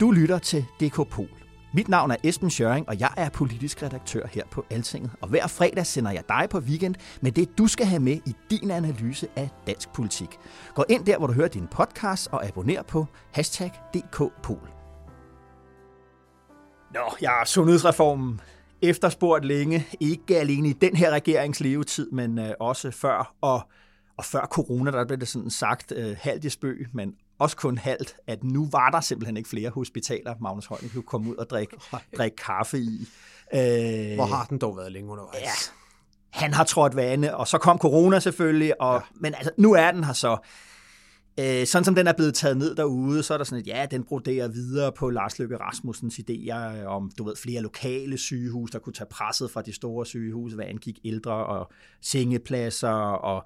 [0.00, 1.41] Du lytter til DK Pol.
[1.74, 5.10] Mit navn er Esben Schøring, og jeg er politisk redaktør her på Altinget.
[5.20, 8.36] Og hver fredag sender jeg dig på weekend med det, du skal have med i
[8.50, 10.28] din analyse af dansk politik.
[10.74, 14.68] Gå ind der, hvor du hører din podcast, og abonner på hashtag DKPol.
[16.94, 18.40] Nå, ja, sundhedsreformen
[18.82, 23.34] efterspurgt længe, ikke alene i den her regerings levetid, men øh, også før.
[23.40, 23.60] Og,
[24.16, 27.78] og før corona, der blev det sådan sagt øh, halvt i spøg, men også kun
[27.78, 31.50] halvt, at nu var der simpelthen ikke flere hospitaler, Magnus Holm kunne komme ud og
[31.50, 31.76] drikke,
[32.16, 33.08] drikke kaffe i.
[33.54, 35.42] Øh, Hvor har den dog været længe undervejs?
[35.42, 35.50] Ja,
[36.30, 39.00] han har trådt vande, og så kom corona selvfølgelig, og, ja.
[39.14, 40.36] men altså, nu er den her så.
[41.40, 43.86] Øh, sådan som den er blevet taget ned derude, så er der sådan et, ja,
[43.90, 48.78] den broderer videre på Lars Løkke Rasmussens idéer om, du ved, flere lokale sygehus, der
[48.78, 53.44] kunne tage presset fra de store sygehuse, hvad angik ældre og sengepladser og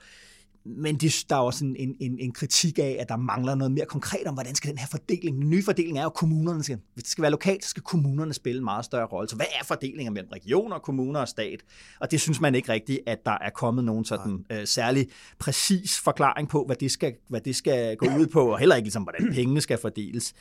[0.66, 3.86] men det, der er også en, en, en kritik af, at der mangler noget mere
[3.86, 5.40] konkret om, hvordan skal den her fordeling.
[5.40, 7.82] Den nye fordeling er jo, at kommunerne skal, hvis det skal være lokalt, så skal
[7.82, 9.28] kommunerne spille en meget større rolle.
[9.28, 11.60] Så hvad er fordelingen mellem regioner, kommuner og stat?
[12.00, 16.00] Og det synes man ikke rigtigt, at der er kommet nogen sådan øh, særlig præcis
[16.00, 19.02] forklaring på, hvad det, skal, hvad det skal gå ud på, og heller ikke ligesom,
[19.02, 20.34] hvordan pengene skal fordeles.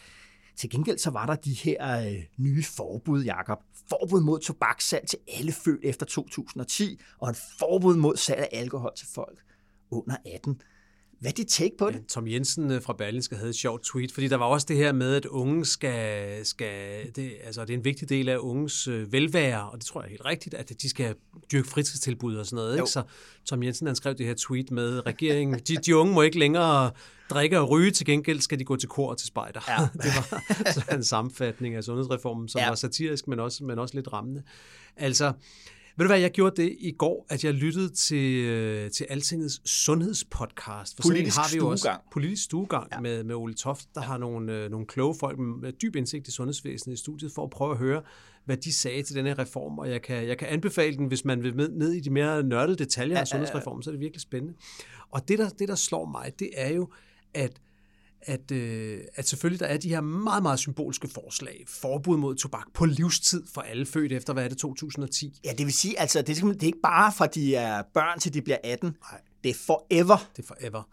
[0.56, 3.60] Til gengæld så var der de her øh, nye forbud, Jakob.
[3.90, 8.92] Forbud mod tobakssalg til alle født efter 2010, og et forbud mod salg af alkohol
[8.96, 9.40] til folk
[9.96, 10.62] under 18.
[11.20, 12.06] Hvad er dit take på det?
[12.08, 14.92] Tom Jensen øh, fra Berlinske havde et sjovt tweet, fordi der var også det her
[14.92, 19.12] med, at unge skal, skal det, altså det er en vigtig del af unges øh,
[19.12, 21.16] velvære, og det tror jeg er helt rigtigt, at de skal
[21.52, 22.76] dyrke fritidstilbud og sådan noget.
[22.76, 22.88] Ikke?
[22.88, 23.04] Så
[23.46, 26.92] Tom Jensen han skrev det her tweet med regeringen, de, de unge må ikke længere
[27.30, 29.62] drikke og ryge, til gengæld skal de gå til kor og til spejder.
[29.68, 29.88] Ja.
[30.04, 32.68] det var så en sammenfatning af sundhedsreformen, som ja.
[32.68, 34.44] var satirisk, men også, men også lidt rammende.
[34.98, 35.34] Altså,
[35.98, 39.70] ved du hvad, jeg gjorde det i går, at jeg lyttede til, øh, til Altingets
[39.70, 40.96] sundhedspodcast.
[40.96, 43.00] For politisk har vi jo også politisk stuegang ja.
[43.00, 44.08] med, med Ole Toft, der ja.
[44.08, 47.50] har nogle, øh, nogle kloge folk med dyb indsigt i sundhedsvæsenet i studiet, for at
[47.50, 48.02] prøve at høre,
[48.46, 51.44] hvad de sagde til denne reform, og jeg kan, jeg kan anbefale den, hvis man
[51.44, 54.22] vil med, ned i de mere nørdede detaljer ja, af sundhedsreformen, så er det virkelig
[54.22, 54.54] spændende.
[55.12, 56.90] Og det der, det, der slår mig, det er jo,
[57.34, 57.52] at
[58.26, 61.66] at, øh, at selvfølgelig der er de her meget, meget symbolske forslag.
[61.68, 65.40] Forbud mod tobak på livstid for alle født efter, hvad er det, 2010?
[65.46, 68.20] Ja, det vil sige, altså, det er, det er ikke bare fra de er børn
[68.20, 68.98] til de bliver 18.
[69.12, 69.22] Nej.
[69.44, 70.30] Det er forever.
[70.36, 70.84] Det er forever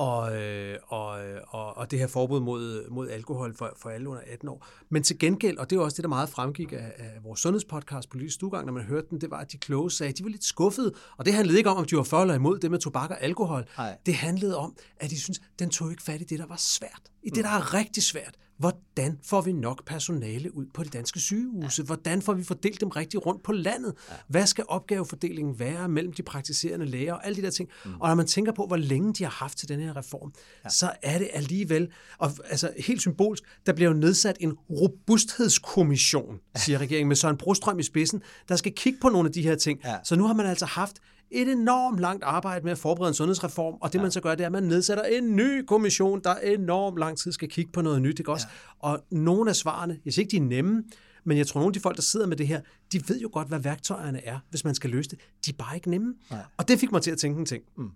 [0.00, 4.22] og, øh, og, og, og det her forbud mod, mod alkohol for, for alle under
[4.26, 4.66] 18 år.
[4.88, 8.10] Men til gengæld, og det er også det, der meget fremgik af, af vores sundhedspodcast
[8.10, 10.30] Politisk Stugang, når man hørte den, det var, at de kloge sagde, at de var
[10.30, 10.92] lidt skuffede.
[11.16, 13.22] Og det handlede ikke om, om de var for eller imod det med tobak og
[13.22, 13.64] alkohol.
[13.78, 13.96] Nej.
[14.06, 17.02] Det handlede om, at de synes, den tog ikke fat i det, der var svært.
[17.22, 18.34] I det, der er rigtig svært.
[18.60, 21.82] Hvordan får vi nok personale ud på de danske sygehuse?
[21.82, 21.86] Ja.
[21.86, 23.94] Hvordan får vi fordelt dem rigtig rundt på landet?
[24.10, 24.14] Ja.
[24.28, 27.68] Hvad skal opgavefordelingen være mellem de praktiserende læger og alle de der ting?
[27.84, 28.00] Mm.
[28.00, 30.32] Og når man tænker på, hvor længe de har haft til den her reform,
[30.64, 30.68] ja.
[30.68, 36.78] så er det alligevel, og altså helt symbolsk, der bliver jo nedsat en robusthedskommission, siger
[36.78, 39.80] regeringen, med Søren Brostrøm i spidsen, der skal kigge på nogle af de her ting.
[39.84, 39.96] Ja.
[40.04, 43.74] Så nu har man altså haft et enormt langt arbejde med at forberede en sundhedsreform,
[43.80, 44.02] og det ja.
[44.02, 47.32] man så gør, det er, at man nedsætter en ny kommission, der enormt lang tid
[47.32, 48.18] skal kigge på noget nyt.
[48.18, 48.46] Ikke også?
[48.50, 48.88] Ja.
[48.88, 50.84] Og nogle af svarene, jeg siger ikke, de er nemme,
[51.24, 52.60] men jeg tror, nogle af de folk, der sidder med det her,
[52.92, 55.18] de ved jo godt, hvad værktøjerne er, hvis man skal løse det.
[55.46, 56.14] De er bare ikke nemme.
[56.30, 56.40] Nej.
[56.56, 57.62] Og det fik mig til at tænke en ting.
[57.76, 57.90] Mm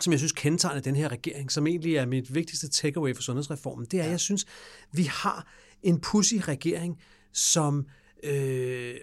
[0.00, 3.86] som jeg synes kendetegner den her regering, som egentlig er mit vigtigste takeaway for sundhedsreformen,
[3.90, 4.46] det er, at jeg synes,
[4.92, 5.46] vi har
[5.82, 6.98] en pussy regering,
[7.32, 7.86] som
[8.24, 8.94] øh,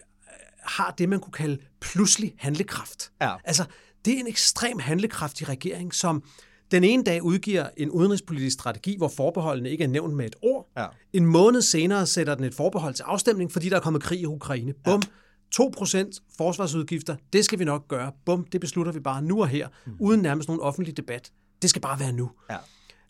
[0.77, 3.11] har det, man kunne kalde pludselig handlekraft.
[3.21, 3.35] Ja.
[3.43, 3.65] Altså,
[4.05, 6.23] det er en ekstrem handlekraftig regering, som
[6.71, 10.69] den ene dag udgiver en udenrigspolitisk strategi, hvor forbeholdene ikke er nævnt med et ord.
[10.77, 10.85] Ja.
[11.13, 14.25] En måned senere sætter den et forbehold til afstemning, fordi der er kommet krig i
[14.25, 14.73] Ukraine.
[14.73, 15.01] Bum.
[15.05, 15.09] Ja.
[15.63, 18.11] 2% forsvarsudgifter, det skal vi nok gøre.
[18.25, 19.93] Bum, det beslutter vi bare nu og her, mm.
[19.99, 21.31] uden nærmest nogen offentlig debat.
[21.61, 22.31] Det skal bare være nu.
[22.49, 22.57] Ja.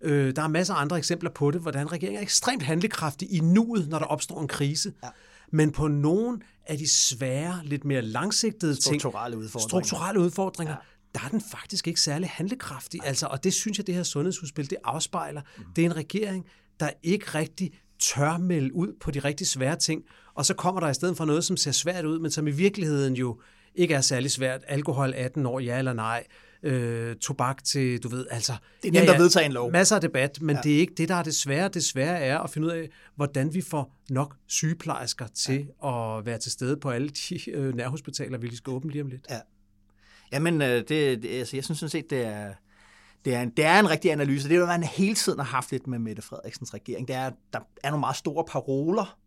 [0.02, 3.40] Øh, der er masser af andre eksempler på det, hvordan regeringen er ekstremt handlekraftig i
[3.40, 4.94] nuet, når der opstår en krise.
[5.04, 5.10] Ja.
[5.52, 11.20] Men på nogle af de svære, lidt mere langsigtede strukturelle ting, udfordringer, strukturelle udfordringer ja.
[11.20, 13.00] der er den faktisk ikke særlig handlekraftig.
[13.04, 15.42] Altså, og det synes jeg, det her sundhedsudspil, det afspejler.
[15.58, 15.64] Mm.
[15.76, 16.46] Det er en regering,
[16.80, 20.04] der ikke rigtig tør melde ud på de rigtig svære ting,
[20.34, 22.52] og så kommer der i stedet for noget, som ser svært ud, men som i
[22.52, 23.42] virkeligheden jo
[23.76, 24.62] ikke er særlig svært.
[24.68, 26.24] Alkohol 18 år, ja eller nej
[26.64, 28.54] øh, tobak til, du ved, altså...
[28.82, 29.72] Det er nemt ja, ja, at vedtage en lov.
[29.72, 30.62] Masser af debat, men ja.
[30.62, 31.68] det er ikke det, der er det svære.
[31.68, 36.18] Det svære er at finde ud af, hvordan vi får nok sygeplejersker til ja.
[36.18, 39.26] at være til stede på alle de øh, nærhospitaler, vi skal åbne lige om lidt.
[39.30, 39.40] Ja.
[40.32, 42.54] Jamen, øh, det, det, altså, jeg synes sådan set, det er,
[43.26, 44.50] det er, en, det er en rigtig analyse.
[44.50, 47.08] Det er jo, man hele tiden har haft lidt med Mette Frederiksens regering.
[47.08, 49.18] Det er, der er nogle meget store paroler,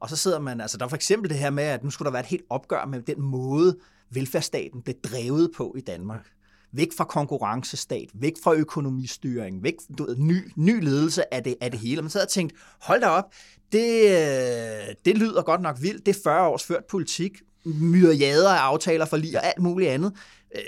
[0.00, 2.06] og så sidder man, altså der er for eksempel det her med, at nu skulle
[2.06, 3.78] der være et helt opgør med den måde,
[4.10, 6.32] velfærdsstaten blev drevet på i Danmark
[6.72, 11.70] væk fra konkurrencestat, væk fra økonomistyring, væk du ved, ny, ny ledelse af det, af
[11.70, 12.00] det hele.
[12.00, 13.24] Og man sad og tænkte, hold da op,
[13.72, 18.58] det, øh, det lyder godt nok vildt, det er 40 års ført politik, myriader af
[18.58, 20.12] aftaler for lige og alt muligt andet.
[20.56, 20.62] Øh,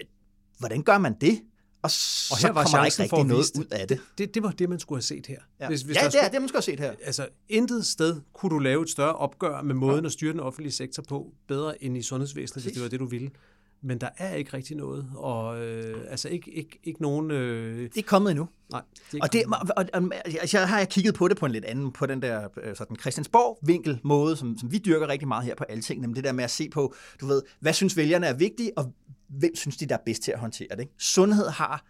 [0.59, 1.41] hvordan gør man det?
[1.83, 1.91] Og,
[2.31, 4.01] og her så var kommer ikke rigtig noget ud af det.
[4.19, 4.35] det.
[4.35, 5.39] Det var det, man skulle have set her.
[5.61, 6.93] Ja, hvis, hvis ja det skulle, er det, man skulle have set her.
[7.05, 10.07] Altså, intet sted kunne du lave et større opgør med måden ja.
[10.07, 12.65] at styre den offentlige sektor på, bedre end i sundhedsvæsenet, Præcis.
[12.65, 13.31] hvis det var det, du ville
[13.85, 17.31] men der er ikke rigtig noget, og øh, altså ikke, ikke, ikke nogen...
[17.31, 17.91] Øh...
[17.95, 18.49] Det er kommet endnu.
[18.71, 18.83] Nej.
[19.13, 19.45] Det og, det,
[19.77, 22.49] og, og, altså, har jeg kigget på det på en lidt anden, på den der
[22.63, 26.17] øh, sådan Christiansborg-vinkel måde, som, som vi dyrker rigtig meget her på alle ting, nemlig
[26.17, 28.93] det der med at se på, du ved, hvad synes vælgerne er vigtigt, og
[29.29, 30.81] hvem synes de, der er bedst til at håndtere det.
[30.81, 30.95] Ikke?
[30.99, 31.87] Sundhed har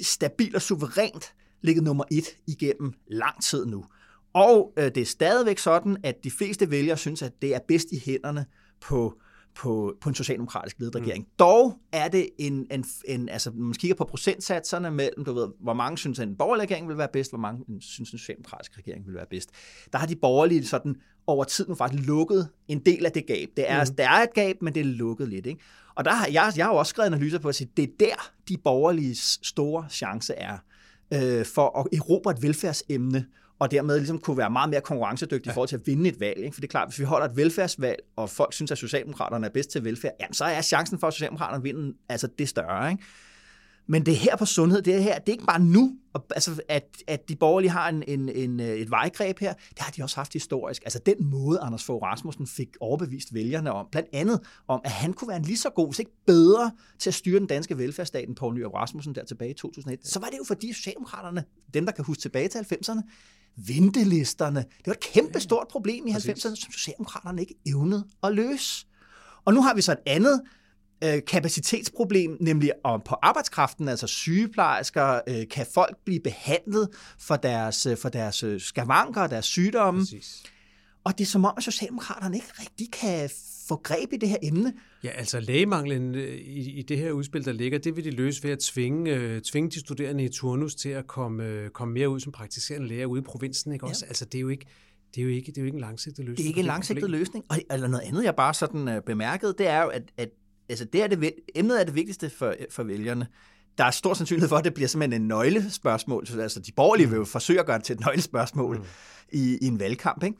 [0.00, 3.84] stabilt og suverænt ligget nummer et igennem lang tid nu.
[4.32, 7.88] Og øh, det er stadigvæk sådan, at de fleste vælgere synes, at det er bedst
[7.92, 8.46] i hænderne
[8.80, 9.18] på
[9.54, 11.00] på, på en socialdemokratisk ledet mm.
[11.00, 11.24] regering.
[11.24, 11.30] Mm.
[11.38, 15.48] Dog er det en, en, en, altså når man kigger på procentsatserne mellem, du ved,
[15.60, 18.78] hvor mange synes, at en borgerlig regering vil være bedst, hvor mange synes, en socialdemokratisk
[18.78, 19.50] regering vil være bedst.
[19.92, 23.48] Der har de borgerlige sådan over tid nu faktisk lukket en del af det gab.
[23.56, 23.94] Det er, mm.
[23.94, 25.46] Der er et gab, men det er lukket lidt.
[25.46, 25.60] Ikke?
[25.94, 27.92] Og der har jeg, jeg har jo også skrevet analyser på at sige, det er
[28.00, 30.58] der, de borgerlige store chance er
[31.14, 33.26] øh, for at erobre et velfærdsemne,
[33.62, 35.52] og dermed ligesom kunne være meget mere konkurrencedygtig ja.
[35.52, 36.38] i forhold til at vinde et valg.
[36.38, 36.54] Ikke?
[36.54, 39.50] For det er klart, hvis vi holder et velfærdsvalg, og folk synes, at Socialdemokraterne er
[39.50, 42.90] bedst til velfærd, jamen, så er chancen for, at Socialdemokraterne vinder altså det større.
[42.90, 43.02] Ikke?
[43.86, 45.96] Men det her på sundhed, det her, det er ikke bare nu,
[46.30, 49.52] altså, at, at de borgerlige har en, en, en, et vejgreb her.
[49.52, 50.82] Det har de også haft historisk.
[50.84, 55.12] Altså den måde, Anders Fogh Rasmussen fik overbevist vælgerne om, blandt andet om, at han
[55.12, 58.34] kunne være en lige så god, hvis ikke bedre, til at styre den danske velfærdsstaten,
[58.34, 60.06] på Nyrup Rasmussen der tilbage i 2001.
[60.08, 63.00] Så var det jo fordi Socialdemokraterne, dem der kan huske tilbage til 90'erne,
[63.56, 64.60] ventelisterne.
[64.60, 68.86] Det var et kæmpe stort problem i 90'erne, som Socialdemokraterne ikke evnede at løse.
[69.44, 70.40] Og nu har vi så et andet
[71.04, 76.88] øh, kapacitetsproblem, nemlig om på arbejdskraften, altså sygeplejersker, øh, kan folk blive behandlet
[77.18, 80.00] for deres, øh, for deres øh, skavanker og deres sygdomme.
[80.00, 80.42] Præcis.
[81.04, 83.30] Og det er som om, at Socialdemokraterne ikke rigtig kan
[83.68, 84.72] få greb i det her emne.
[85.04, 88.42] Ja, altså lægemanglen øh, i, i det her udspil, der ligger, det vil de løse
[88.42, 92.08] ved at tvinge, øh, tvinge de studerende i turnus til at komme, øh, komme mere
[92.08, 93.72] ud som praktiserende læger ude i provinsen.
[93.72, 93.86] Ikke?
[93.86, 94.08] Også, ja.
[94.08, 94.66] Altså, det er jo ikke,
[95.14, 96.36] det er jo ikke, det er jo ikke en langsigtet løsning.
[96.36, 97.44] Det er ikke en langsigtet løsning.
[97.48, 100.28] Og eller noget andet, jeg bare sådan uh, bemærkede, det er jo, at, at
[100.72, 103.26] altså, det er det, emnet er det vigtigste for, for vælgerne.
[103.78, 106.26] Der er stor sandsynlighed for, at det bliver simpelthen en nøglespørgsmål.
[106.40, 108.84] Altså, de borgerlige vil jo forsøge at gøre det til et nøglespørgsmål mm.
[109.32, 110.24] i, i en valgkamp.
[110.24, 110.36] Ikke?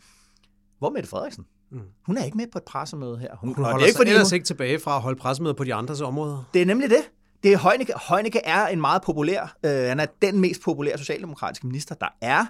[0.78, 1.44] Hvor Mette Frederiksen?
[1.70, 1.80] Mm.
[2.06, 3.36] Hun er ikke med på et pressemøde her.
[3.36, 4.34] Hun, hun holder det er ikke, sig ellers hun...
[4.34, 6.48] ikke tilbage fra at holde pressemøde på de andres områder.
[6.54, 7.10] Det er nemlig det.
[7.42, 7.92] det er Heunicke.
[8.08, 12.40] Heunicke er en meget populær, øh, han er den mest populære socialdemokratiske minister, der er.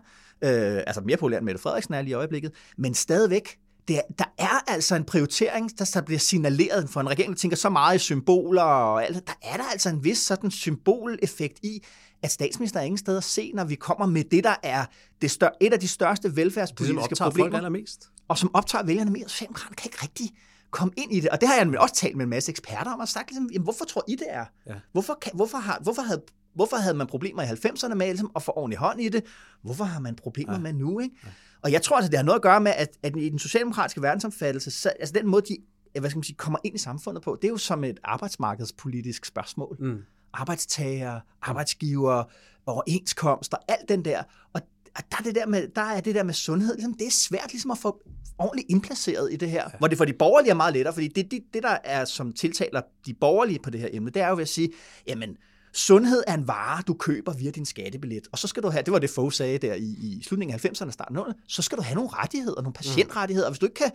[0.45, 4.01] øh, altså mere populær end Mette Frederiksen er lige i øjeblikket, men stadigvæk, det er,
[4.19, 7.71] der er altså en prioritering, der, der bliver signaleret for en regering, der tænker så
[7.71, 9.27] meget i symboler og alt.
[9.27, 11.85] Der er der altså en vis sådan symboleffekt i,
[12.23, 14.85] at statsministeren er ingen sted at se, når vi kommer med det, der er
[15.23, 17.45] det stør, et af de største velfærdspolitiske det, som problemer.
[17.45, 18.11] Folk allermest.
[18.29, 19.29] Og som optager vælgerne mere.
[19.29, 20.31] Socialdemokraterne kan ikke rigtig
[20.71, 21.31] komme ind i det.
[21.31, 23.65] Og det har jeg også talt med en masse eksperter om, og sagt, ligesom, jamen,
[23.65, 24.45] hvorfor tror I det er?
[24.67, 24.75] Ja.
[24.93, 26.23] Hvorfor, kan, hvorfor, har, hvorfor, havde,
[26.55, 29.25] hvorfor havde man problemer i 90'erne med ligesom, at få ordentlig hånd i det?
[29.63, 30.59] Hvorfor har man problemer ja.
[30.59, 31.01] med nu?
[31.01, 31.17] Ikke?
[31.25, 31.29] Ja.
[31.63, 34.03] Og jeg tror altså, det har noget at gøre med, at, at i den socialdemokratiske
[34.03, 35.57] verdensomfattelse, så, altså den måde, de
[36.01, 39.25] hvad skal man sige, kommer ind i samfundet på, det er jo som et arbejdsmarkedspolitisk
[39.25, 39.77] spørgsmål.
[39.81, 39.99] Mm.
[40.33, 42.25] Arbejdstager, arbejdsgiver,
[42.67, 44.23] overenskomster, alt den der.
[44.53, 44.61] Og
[44.97, 47.53] der er det der med, der er det der med sundhed, ligesom, det er svært
[47.53, 48.03] ligesom at få
[48.39, 49.63] ordentligt indplaceret i det her.
[49.73, 49.79] Ja.
[49.79, 52.33] Hvor det for de borgerlige er meget lettere, fordi det, det, det, der er, som
[52.33, 54.71] tiltaler de borgerlige på det her emne, det er jo ved at sige,
[55.07, 55.37] jamen,
[55.73, 58.29] sundhed er en vare, du køber via din skattebillet.
[58.33, 60.65] Og så skal du have, det var det Fogh sagde der i, i slutningen af
[60.65, 63.47] 90'erne og starten af så skal du have nogle rettigheder, nogle patientrettigheder.
[63.47, 63.91] Og hvis du ikke kan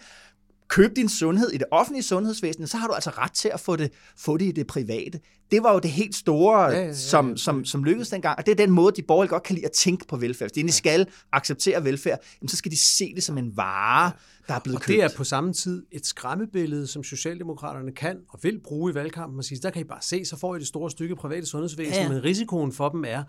[0.68, 3.76] købe din sundhed i det offentlige sundhedsvæsen, så har du altså ret til at få
[3.76, 5.20] det, få det i det private.
[5.52, 6.94] Det var jo det helt store, ja, ja, ja.
[6.94, 9.66] Som, som, som lykkedes dengang, og det er den måde, de borgerlige godt kan lide
[9.66, 10.50] at tænke på velfærd.
[10.50, 10.72] Hvis de ja.
[10.72, 14.12] skal acceptere velfærd, så skal de se det som en vare,
[14.48, 14.96] der er blevet og købt.
[14.96, 19.40] det er på samme tid et skræmmebillede, som Socialdemokraterne kan og vil bruge i valgkampen
[19.40, 22.04] og sige, der kan I bare se, så får I det store stykke private sundhedsvæsen,
[22.04, 22.10] ja.
[22.10, 23.24] men risikoen for dem er,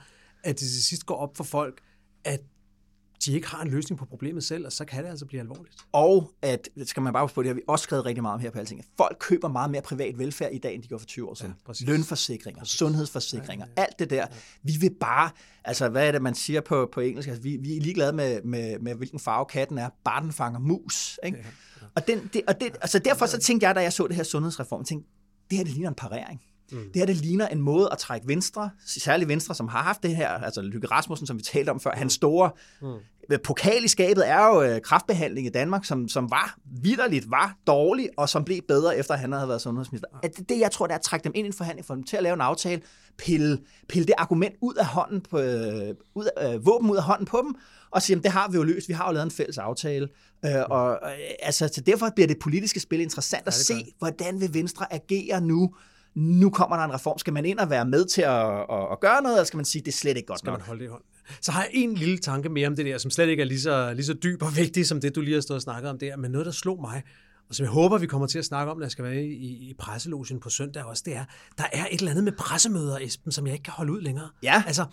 [0.45, 1.81] at det til sidst går op for folk,
[2.25, 2.41] at
[3.25, 5.75] de ikke har en løsning på problemet selv, og så kan det altså blive alvorligt.
[5.93, 8.41] Og at, det skal man bare på, det har vi også skrevet rigtig meget om
[8.41, 11.07] her på Alting, folk køber meget mere privat velfærd i dag, end de gjorde for
[11.07, 11.55] 20 år siden.
[11.69, 12.79] Ja, Lønforsikringer, præcis.
[12.79, 13.87] sundhedsforsikringer, ja, ja, ja.
[13.87, 14.17] alt det der.
[14.17, 14.27] Ja.
[14.63, 15.31] Vi vil bare,
[15.65, 18.43] altså hvad er det, man siger på, på engelsk, altså, vi, vi er ligeglade med,
[18.43, 21.19] med, med, hvilken farve katten er, bare den fanger mus.
[21.25, 21.39] Ikke?
[21.39, 21.87] Ja, ja.
[21.95, 24.23] Og, den, det, og det, altså derfor så tænkte jeg, da jeg så det her
[24.23, 25.09] sundhedsreform, tænkte,
[25.51, 26.43] det her det ligner en parering.
[26.73, 26.79] Mm.
[26.79, 30.17] Det her, det ligner en måde at trække Venstre, særligt Venstre, som har haft det
[30.17, 31.99] her, altså Lykke Rasmussen, som vi talte om før, mm.
[31.99, 32.51] hans store
[32.83, 33.39] mm.
[33.45, 38.09] pokal i skabet er jo øh, kraftbehandling i Danmark, som, som var vidderligt, var dårlig,
[38.17, 40.09] og som blev bedre, efter han havde været sundhedsminister.
[40.13, 40.31] Mm.
[40.37, 42.05] Det, det, jeg tror, det er at trække dem ind i en forhandling, for dem
[42.05, 42.83] til at lave en aftale,
[43.19, 47.03] pille, pille det argument ud af hånden på, øh, ud af, øh, våben ud af
[47.03, 47.55] hånden på dem,
[47.91, 50.09] og sige, at det har vi jo løst, vi har jo lavet en fælles aftale.
[50.45, 54.41] Øh, og øh, altså, så derfor bliver det politiske spil interessant ja, at se, hvordan
[54.41, 55.75] vil Venstre agere nu,
[56.19, 57.19] nu kommer der en reform.
[57.19, 59.65] Skal man ind og være med til at, at, at gøre noget, eller skal man
[59.65, 60.59] sige, det er slet ikke godt skal nok?
[60.59, 61.03] Man holde det i hånd?
[61.41, 63.61] Så har jeg en lille tanke mere om det der, som slet ikke er lige
[63.61, 65.99] så, lige så dyb og vigtig, som det, du lige har stået og snakket om
[65.99, 67.03] der, men noget, der slog mig,
[67.49, 69.71] og som jeg håber, vi kommer til at snakke om, når jeg skal være i,
[69.71, 71.25] i presselogen på søndag også, det er,
[71.59, 74.29] der er et eller andet med pressemøder, Esben, som jeg ikke kan holde ud længere.
[74.43, 74.63] Ja.
[74.67, 74.85] Altså,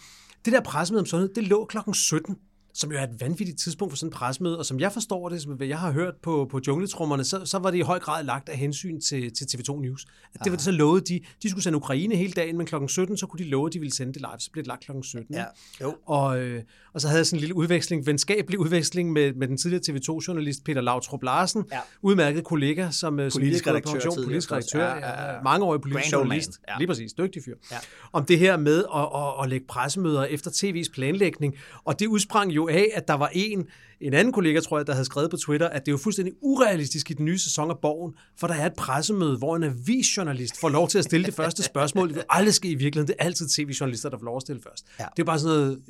[0.46, 2.36] det der pressemøde om sundhed, det lå klokken 17
[2.76, 5.42] som jo er et vanvittigt tidspunkt for sådan en presmøde, og som jeg forstår det,
[5.42, 8.50] som jeg har hørt på, på jungletrummerne, så, så var det i høj grad lagt
[8.50, 10.06] af hensyn til, til TV2 News.
[10.34, 12.90] At det var det så lovet, de, de skulle sende Ukraine hele dagen, men klokken
[12.90, 14.84] 17, så kunne de love, at de ville sende det live, så blev det lagt
[14.86, 15.36] klokken 17.
[15.36, 15.44] Ja.
[15.82, 15.96] Jo.
[16.06, 19.58] Og, øh, og så havde jeg sådan en lille udveksling, venskabelig udveksling med, med den
[19.58, 21.80] tidligere TV2-journalist Peter Lautrup Larsen, ja.
[22.02, 25.42] udmærket kollega, som, øh, politisk som redaktør, pension, politisk redaktør, ja, ja, ja.
[25.42, 26.74] mangeårig politisk journalist, ja.
[26.78, 27.78] lige præcis, dygtig fyr, ja.
[28.14, 32.52] om det her med at, at, at lægge pressemøder efter TV's planlægning, og det udsprang
[32.52, 33.68] jo af, at der var en,
[34.00, 36.34] en anden kollega, tror jeg, der havde skrevet på Twitter, at det er jo fuldstændig
[36.42, 40.60] urealistisk i den nye sæson af Borgen, for der er et pressemøde, hvor en avisjournalist
[40.60, 42.08] får lov til at stille det første spørgsmål.
[42.08, 43.08] Det vil aldrig ske i virkeligheden.
[43.08, 44.86] Det er altid tv-journalister, der får lov at stille først.
[45.00, 45.06] Ja.
[45.16, 45.82] Det er bare sådan noget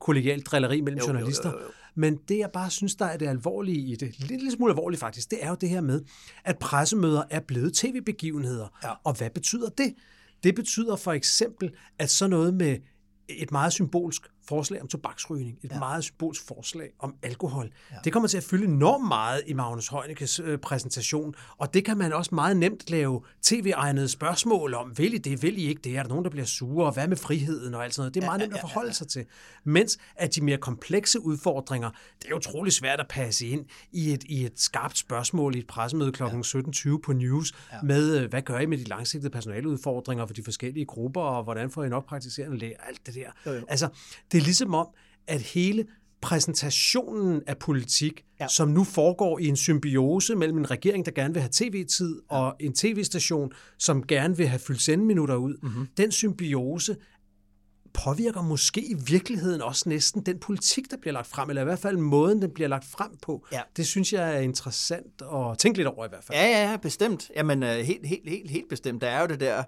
[0.00, 1.50] kollegialt drilleri mellem jo, journalister.
[1.50, 1.70] Jo, jo, jo.
[1.94, 5.00] Men det, jeg bare synes, der er det alvorlige i det, lidt, lidt smule alvorligt
[5.00, 6.00] faktisk, det er jo det her med,
[6.44, 8.66] at pressemøder er blevet tv-begivenheder.
[8.84, 8.90] Ja.
[9.04, 9.94] Og hvad betyder det?
[10.44, 12.76] Det betyder for eksempel, at sådan noget med
[13.28, 15.78] et meget symbolsk forslag om tobaksrygning, et ja.
[15.78, 17.70] meget symbolsk forslag om alkohol.
[17.90, 17.96] Ja.
[18.04, 21.98] Det kommer til at fylde enormt meget i Magnus Heunicke's øh, præsentation, og det kan
[21.98, 24.98] man også meget nemt lave tv-egnede spørgsmål om.
[24.98, 25.42] Vil I det?
[25.42, 25.96] Vil I ikke det?
[25.96, 26.86] Er der nogen, der bliver sure?
[26.86, 28.14] Og hvad med friheden og alt sådan noget?
[28.14, 28.92] Det er meget ja, nemt at forholde ja, ja.
[28.92, 29.26] sig til.
[29.64, 31.90] Mens at de mere komplekse udfordringer,
[32.22, 35.66] det er utrolig svært at passe ind i et, i et skarpt spørgsmål i et
[35.66, 36.22] pressemøde kl.
[36.22, 36.28] Ja.
[36.28, 37.82] 17.20 på News ja.
[37.82, 41.70] med, øh, hvad gør I med de langsigtede personaleudfordringer for de forskellige grupper, og hvordan
[41.70, 42.76] får I nok praktiserende læger?
[42.88, 43.30] Alt det der.
[43.46, 43.64] Jo, jo.
[43.68, 43.88] Altså,
[44.34, 44.86] det er ligesom om,
[45.26, 45.84] at hele
[46.20, 48.48] præsentationen af politik, ja.
[48.48, 52.36] som nu foregår i en symbiose mellem en regering, der gerne vil have tv-tid, ja.
[52.36, 55.86] og en tv-station, som gerne vil have fyldt sendeminutter ud, mm-hmm.
[55.96, 56.96] den symbiose
[57.94, 61.78] påvirker måske i virkeligheden også næsten den politik, der bliver lagt frem, eller i hvert
[61.78, 63.46] fald måden, den bliver lagt frem på.
[63.52, 63.60] Ja.
[63.76, 66.38] Det synes jeg er interessant at tænke lidt over i hvert fald.
[66.38, 67.30] Ja, ja, ja bestemt.
[67.36, 69.00] Jamen, øh, helt, helt, helt, helt bestemt.
[69.02, 69.64] Der er jo det der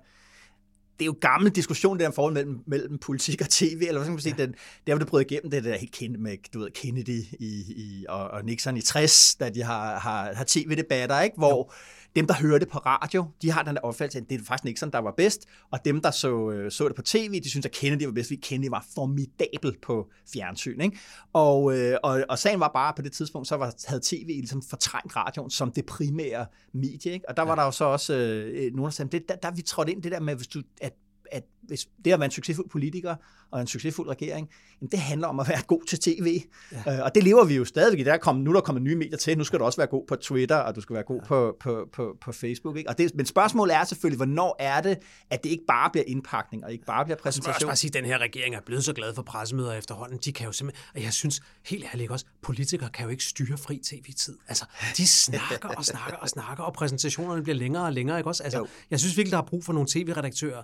[0.99, 4.13] det er jo gammel diskussion, der forhold mellem, mellem politik og tv, eller hvad skal
[4.13, 4.55] man sige, den,
[4.87, 8.07] der hvor det brød igennem, det der helt kendt med, du ved, Kennedy i, i,
[8.09, 11.37] og, og Nixon i 60, da de har, har, har tv-debatter, ikke?
[11.37, 11.73] hvor
[12.17, 14.65] dem, der hører det på radio, de har den der opfattelse, at det er faktisk
[14.65, 17.67] Nixon, der var bedst, og dem, der så, øh, så det på tv, de synes,
[17.67, 20.81] at Kennedy var bedst, fordi Kennedy var formidabel på fjernsyn.
[20.81, 20.99] Ikke?
[21.33, 24.63] Og, øh, og, og sagen var bare, på det tidspunkt, så var, havde tv ligesom
[24.63, 27.13] fortrængt radioen som det primære medie.
[27.13, 27.29] Ikke?
[27.29, 27.57] Og der var ja.
[27.57, 30.13] der jo så også øh, nogen, der sagde, det, der, der vi trådte ind det
[30.13, 30.93] der med, hvis du, at
[31.33, 33.15] at hvis det at være en succesfuld politiker
[33.51, 34.49] og en succesfuld regering,
[34.81, 36.41] jamen det handler om at være god til tv.
[36.73, 36.97] Ja.
[36.97, 38.05] Øh, og det lever vi jo stadigvæk i.
[38.05, 39.39] Der er kommet, nu er der kommet nye medier til.
[39.39, 41.27] Nu skal du også være god på Twitter, og du skal være god ja.
[41.27, 42.77] på, på, på, på Facebook.
[42.77, 42.91] Ikke?
[42.91, 44.99] Og det, men spørgsmålet er selvfølgelig, hvornår er det,
[45.31, 47.51] at det ikke bare bliver indpakning, og ikke bare bliver præsentation?
[47.51, 50.19] Jeg skal bare sige, at den her regering er blevet så glad for pressemøder efterhånden.
[50.25, 53.59] De kan jo simpelthen, og jeg synes helt ærligt også, politikere kan jo ikke styre
[53.59, 54.39] fri tv-tid.
[54.49, 54.65] Altså,
[54.97, 58.19] de snakker og snakker og snakker, og præsentationerne bliver længere og længere.
[58.19, 58.43] Ikke også?
[58.43, 60.63] Altså, jeg synes virkelig, der er brug for nogle tv-redaktører,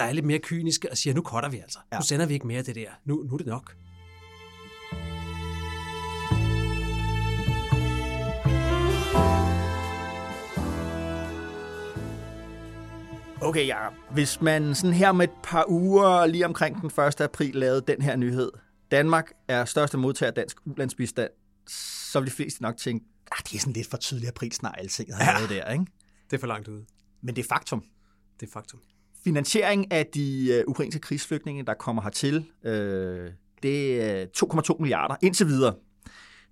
[0.00, 1.78] der er lidt mere kyniske og siger, nu cutter vi altså.
[1.92, 1.96] Ja.
[1.98, 2.90] Nu sender vi ikke mere af det der.
[3.04, 3.76] Nu, nu er det nok.
[13.42, 13.88] Okay, ja.
[14.12, 17.20] Hvis man sådan her med et par uger, lige omkring den 1.
[17.20, 18.50] april, lavede den her nyhed.
[18.90, 21.30] Danmark er største modtager af dansk ulandsbistand.
[22.12, 24.74] Så vil de fleste nok tænke, ah, det er sådan lidt for tydeligt april snart
[24.78, 25.46] alting har ja.
[25.46, 25.84] der, ikke?
[26.30, 26.84] Det er for langt ude.
[27.22, 27.84] Men det er faktum.
[28.40, 28.80] Det er faktum.
[29.24, 33.30] Finansiering af de øh, ukrainske krigsflygtninge, der kommer hertil, øh,
[33.62, 34.26] det er
[34.72, 35.74] 2,2 milliarder indtil videre.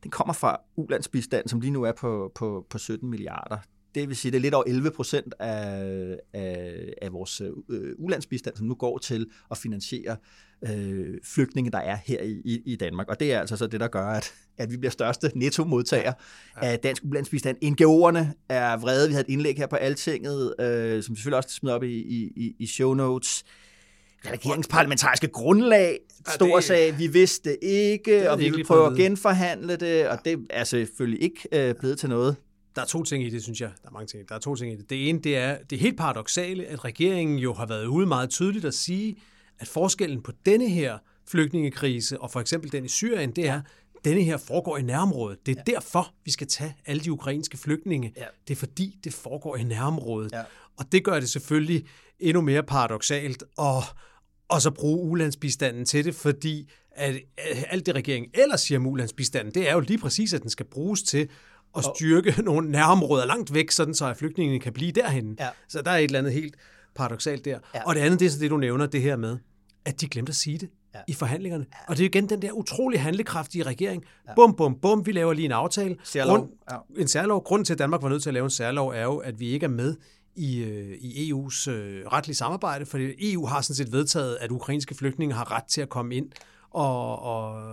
[0.02, 3.58] Den kommer fra ulandsbistand, som lige nu er på, på, på 17 milliarder.
[3.94, 8.56] Det vil sige, det er lidt over 11 procent af, af, af vores øh, ulandsbistand,
[8.56, 10.16] som nu går til at finansiere
[10.68, 13.08] øh, flygtninge, der er her i, i Danmark.
[13.08, 16.12] Og det er altså så det, der gør, at, at vi bliver største netto-modtager
[16.56, 16.66] ja.
[16.66, 16.72] Ja.
[16.72, 17.56] af dansk ulandsbistand.
[17.64, 19.08] NGO'erne er vrede.
[19.08, 21.98] Vi havde et indlæg her på Altinget, øh, som vi selvfølgelig også smider op i,
[22.36, 23.44] i, i show notes
[24.26, 30.08] regeringsparlamentariske grundlag stod og sagde, vi vidste ikke, og vi vil prøve at genforhandle det,
[30.08, 32.36] og det er selvfølgelig ikke øh, blevet til noget.
[32.78, 33.70] Der er to ting i det, synes jeg.
[33.82, 34.28] Der er mange ting.
[34.28, 34.90] Der er to ting i det.
[34.90, 38.30] Det ene, det er det er helt paradoxale, at regeringen jo har været ude meget
[38.30, 39.16] tydeligt at sige,
[39.58, 40.98] at forskellen på denne her
[41.28, 45.46] flygtningekrise og for eksempel den i Syrien, det er, at denne her foregår i nærområdet.
[45.46, 45.72] Det er ja.
[45.72, 48.12] derfor, vi skal tage alle de ukrainske flygtninge.
[48.16, 48.24] Ja.
[48.48, 50.32] Det er fordi, det foregår i nærområdet.
[50.32, 50.42] Ja.
[50.76, 51.86] Og det gør det selvfølgelig
[52.18, 53.82] endnu mere paradoxalt og,
[54.48, 58.86] og så bruge ulandsbistanden til det, fordi at, at alt det regeringen ellers siger om
[58.86, 61.28] ulandsbistanden, det er jo lige præcis, at den skal bruges til
[61.76, 65.36] at styrke nogle nærområder langt væk, sådan så at flygtningene kan blive derhen.
[65.40, 65.48] Ja.
[65.68, 66.54] Så der er et eller andet helt
[66.94, 67.58] paradoxalt der.
[67.74, 67.82] Ja.
[67.84, 69.38] Og det andet, det er så det, du nævner, det her med,
[69.84, 71.00] at de glemte at sige det ja.
[71.08, 71.66] i forhandlingerne.
[71.72, 71.78] Ja.
[71.88, 74.04] Og det er igen den der utrolig handlekraftige regering.
[74.28, 74.34] Ja.
[74.34, 75.96] Bum, bum, bum, vi laver lige en aftale.
[76.04, 76.36] Særlov.
[76.36, 76.76] Grund, ja.
[76.96, 77.42] En særlov.
[77.42, 79.48] Grunden til, at Danmark var nødt til at lave en særlov, er jo, at vi
[79.48, 79.96] ikke er med
[80.36, 84.94] i, øh, i EU's øh, retlige samarbejde, for EU har sådan set vedtaget, at ukrainske
[84.94, 86.30] flygtninge har ret til at komme ind
[86.70, 87.67] og, og,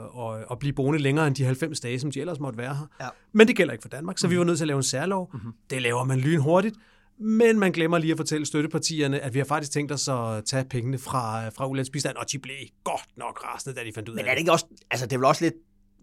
[0.56, 2.86] og blive boende længere end de 90 dage, som de ellers måtte være her.
[3.02, 3.08] Ja.
[3.34, 4.34] Men det gælder ikke for Danmark, så mm-hmm.
[4.34, 5.30] vi var nødt til at lave en særlov.
[5.34, 5.52] Mm-hmm.
[5.70, 6.76] Det laver man lynhurtigt.
[7.20, 10.66] Men man glemmer lige at fortælle støttepartierne, at vi har faktisk tænkt os at tage
[10.66, 14.18] pengene fra, fra ulandsbistand, og de blev godt nok rasende, da de fandt ud af
[14.18, 14.26] det.
[14.26, 15.54] Men er det ikke også, altså det er vel også lidt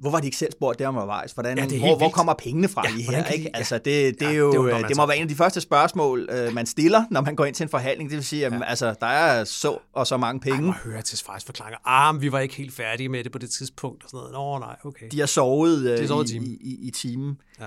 [0.01, 1.33] hvor var de ikke selv spurgt der undervejs?
[1.33, 3.25] Hvordan, ja, hvor, hvor kommer pengene fra ja, lige her?
[3.25, 3.57] Ikke?
[3.57, 6.55] Altså, det, det, er jo, det, det må være en af de første spørgsmål, øh,
[6.55, 8.11] man stiller, når man går ind til en forhandling.
[8.11, 8.65] Det vil sige, at ja.
[8.65, 10.59] altså, der er så og så mange penge.
[10.59, 11.79] Ej, man hører til faktisk forklaringer.
[11.85, 14.05] Ah, vi var ikke helt færdige med det på det tidspunkt.
[14.05, 14.33] Og sådan noget.
[14.33, 15.07] Nå, nej, okay.
[15.11, 17.39] De har sovet, øh, De har sovet i, i, i, i timen.
[17.61, 17.67] Ja.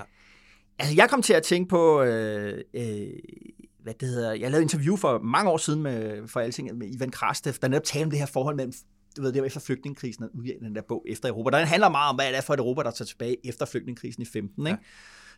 [0.78, 2.02] Altså, jeg kom til at tænke på...
[2.02, 3.06] Øh, øh,
[3.82, 7.10] hvad det hedder, jeg lavede interview for mange år siden med, for Alting med Ivan
[7.10, 8.72] Krastev, der netop talte om det her forhold mellem
[9.16, 11.58] du ved, det var efter flygtningekrisen, at udgive den der bog efter Europa.
[11.58, 14.22] Den handler meget om, hvad det er for et Europa, der tager tilbage efter flygtningekrisen
[14.22, 14.66] i 15.
[14.66, 14.78] Ikke?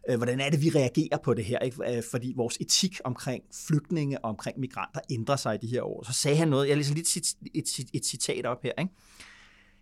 [0.08, 0.12] Ja.
[0.12, 1.58] Øh, hvordan er det, vi reagerer på det her?
[1.58, 1.96] Ikke?
[1.96, 6.04] Øh, fordi vores etik omkring flygtninge og omkring migranter ændrer sig i de her år.
[6.06, 8.72] Så sagde han noget, jeg læser lige et, et, et citat op her.
[8.78, 8.92] Ikke?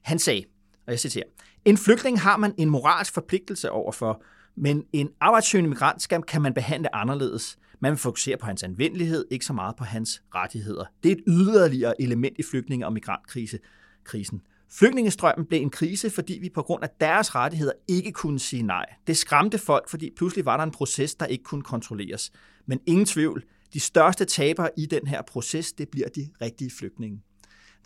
[0.03, 0.45] Han sagde,
[0.87, 1.25] og jeg citerer,
[1.65, 4.23] en flygtning har man en moralsk forpligtelse overfor,
[4.57, 7.59] men en arbejdssøgende migrant skal, kan man behandle anderledes.
[7.81, 10.85] Man vil fokusere på hans anvendelighed, ikke så meget på hans rettigheder.
[11.03, 13.59] Det er et yderligere element i flygtninge- og migrantkrise,
[14.07, 14.43] krisen.
[14.71, 18.87] Flygtningestrømmen blev en krise, fordi vi på grund af deres rettigheder ikke kunne sige nej.
[19.07, 22.33] Det skræmte folk, fordi pludselig var der en proces, der ikke kunne kontrolleres.
[22.67, 23.45] Men ingen tvivl,
[23.75, 27.23] de største tabere i den her proces, det bliver de rigtige flygtninge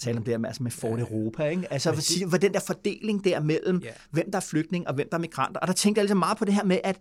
[0.00, 1.72] tale om det her altså med Fort ja, Europa, ikke?
[1.72, 2.04] Altså, det...
[2.04, 3.90] sige, den der fordeling der mellem, ja.
[4.10, 5.60] hvem der er flygtning og hvem der er migranter.
[5.60, 7.00] Og der tænkte jeg altså meget på det her med, at,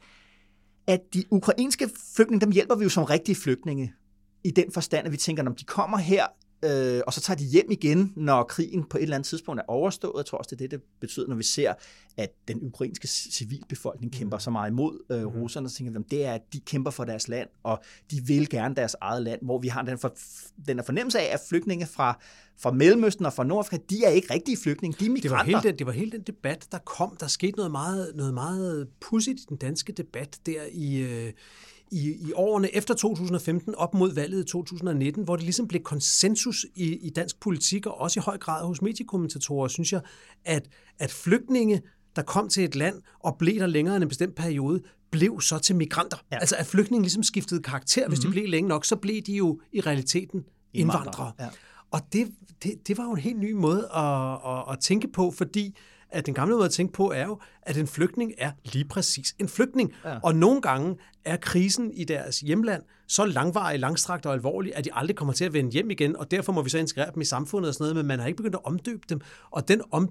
[0.88, 3.94] at de ukrainske flygtninge, dem hjælper vi jo som rigtige flygtninge.
[4.44, 6.26] I den forstand, at vi tænker, når de kommer her
[6.64, 9.66] øh, og så tager de hjem igen, når krigen på et eller andet tidspunkt er
[9.68, 10.18] overstået.
[10.18, 11.74] Jeg tror også, det er det, det betyder, når vi ser,
[12.18, 14.42] at den ukrainske civilbefolkning kæmper mm.
[14.42, 15.28] så meget imod øh, mm.
[15.28, 15.70] russerne.
[15.70, 18.76] Så tænker vi, det er, at de kæmper for deres land, og de vil gerne
[18.76, 20.16] deres eget land, hvor vi har den, for,
[20.68, 22.20] den her fornemmelse af, at flygtninge fra,
[22.58, 25.46] fra Mellemøsten og fra Nordafrika, de er ikke rigtige flygtninge, de er migranter.
[25.46, 27.18] Det var hele den, det var hele den debat, der kom.
[27.20, 30.98] Der skete noget meget, noget meget pudsigt i den danske debat der i...
[30.98, 31.34] Øh
[31.92, 36.66] i, i årene efter 2015 op mod valget i 2019, hvor det ligesom blev konsensus
[36.76, 40.02] i, i dansk politik, og også i høj grad hos mediekommentatorer, synes jeg,
[40.46, 40.70] at,
[41.00, 41.82] at flygtninge,
[42.16, 44.82] der kom til et land og blev der længere end en bestemt periode,
[45.12, 46.18] blev så til migranter.
[46.32, 46.38] Ja.
[46.38, 48.08] Altså at flygtninge ligesom skiftede karakter.
[48.08, 48.32] Hvis mm-hmm.
[48.32, 51.32] de blev længe nok, så blev de jo i realiteten indvandrere.
[51.40, 51.48] Ja.
[51.92, 52.32] Og det,
[52.64, 55.76] det, det var jo en helt ny måde at, at, at tænke på, fordi
[56.12, 59.36] at den gamle måde at tænke på er jo, at en flygtning er lige præcis
[59.40, 59.94] en flygtning.
[60.06, 60.20] Ja.
[60.24, 64.94] Og nogle gange er krisen i deres hjemland så langvarig, langstrakt og alvorlig, at de
[64.94, 67.26] aldrig kommer til at vende hjem igen, og derfor må vi så integrere dem i
[67.26, 69.22] samfundet og sådan noget, men man har ikke begyndt at omdøbe dem.
[69.52, 70.10] Og den om,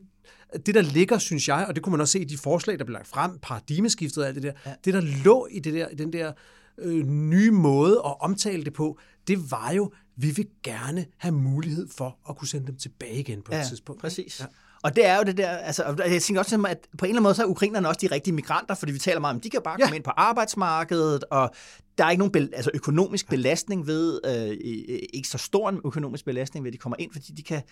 [0.66, 2.84] det, der ligger, synes jeg, og det kunne man også se i de forslag, der
[2.84, 4.74] blev lagt frem, paradigmeskiftet og alt det der, ja.
[4.84, 6.32] det, der lå i det der, den der
[6.78, 11.88] øh, nye måde at omtale det på, det var jo, vi vil gerne have mulighed
[11.96, 14.00] for at kunne sende dem tilbage igen på et ja, tidspunkt.
[14.00, 14.40] præcis.
[14.40, 14.46] Ja.
[14.82, 17.22] Og det er jo det der, altså, jeg tænker også, at på en eller anden
[17.22, 19.60] måde, så er ukrainerne også de rigtige migranter, fordi vi taler meget om, de kan
[19.64, 19.96] bare komme ja.
[19.96, 21.50] ind på arbejdsmarkedet, og
[21.98, 24.56] der er ikke nogen be, altså økonomisk belastning ved, øh,
[25.12, 27.62] ikke så stor en økonomisk belastning ved, at de kommer ind, fordi de kan,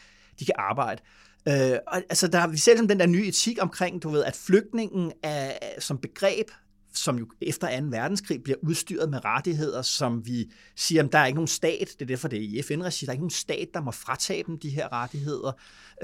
[0.41, 1.03] de kan arbejde.
[1.49, 4.37] Øh, og, altså, der har vi selv den der nye etik omkring, du ved, at
[4.37, 6.51] flygtningen er, som begreb
[6.99, 7.87] som jo efter 2.
[7.87, 12.03] verdenskrig bliver udstyret med rettigheder, som vi siger, at der er ikke nogen stat, det
[12.03, 14.59] er derfor det er i FN-regi, der er ikke nogen stat, der må fratage dem
[14.59, 15.53] de her rettigheder.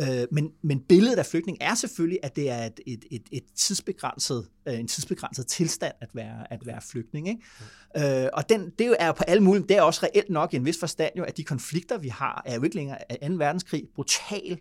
[0.01, 3.45] Øh, men, men billedet af flygtning er selvfølgelig, at det er et, et, et, et
[3.57, 7.29] tidsbegrænset, øh, en tidsbegrænset tilstand at være, at være flygtning.
[7.29, 8.25] Ikke?
[8.25, 10.57] Øh, og den, det er jo på alle mulige, det er også reelt nok i
[10.57, 13.35] en vis forstand jo, at de konflikter, vi har, er jo ikke længere af 2.
[13.35, 14.59] verdenskrig brutal,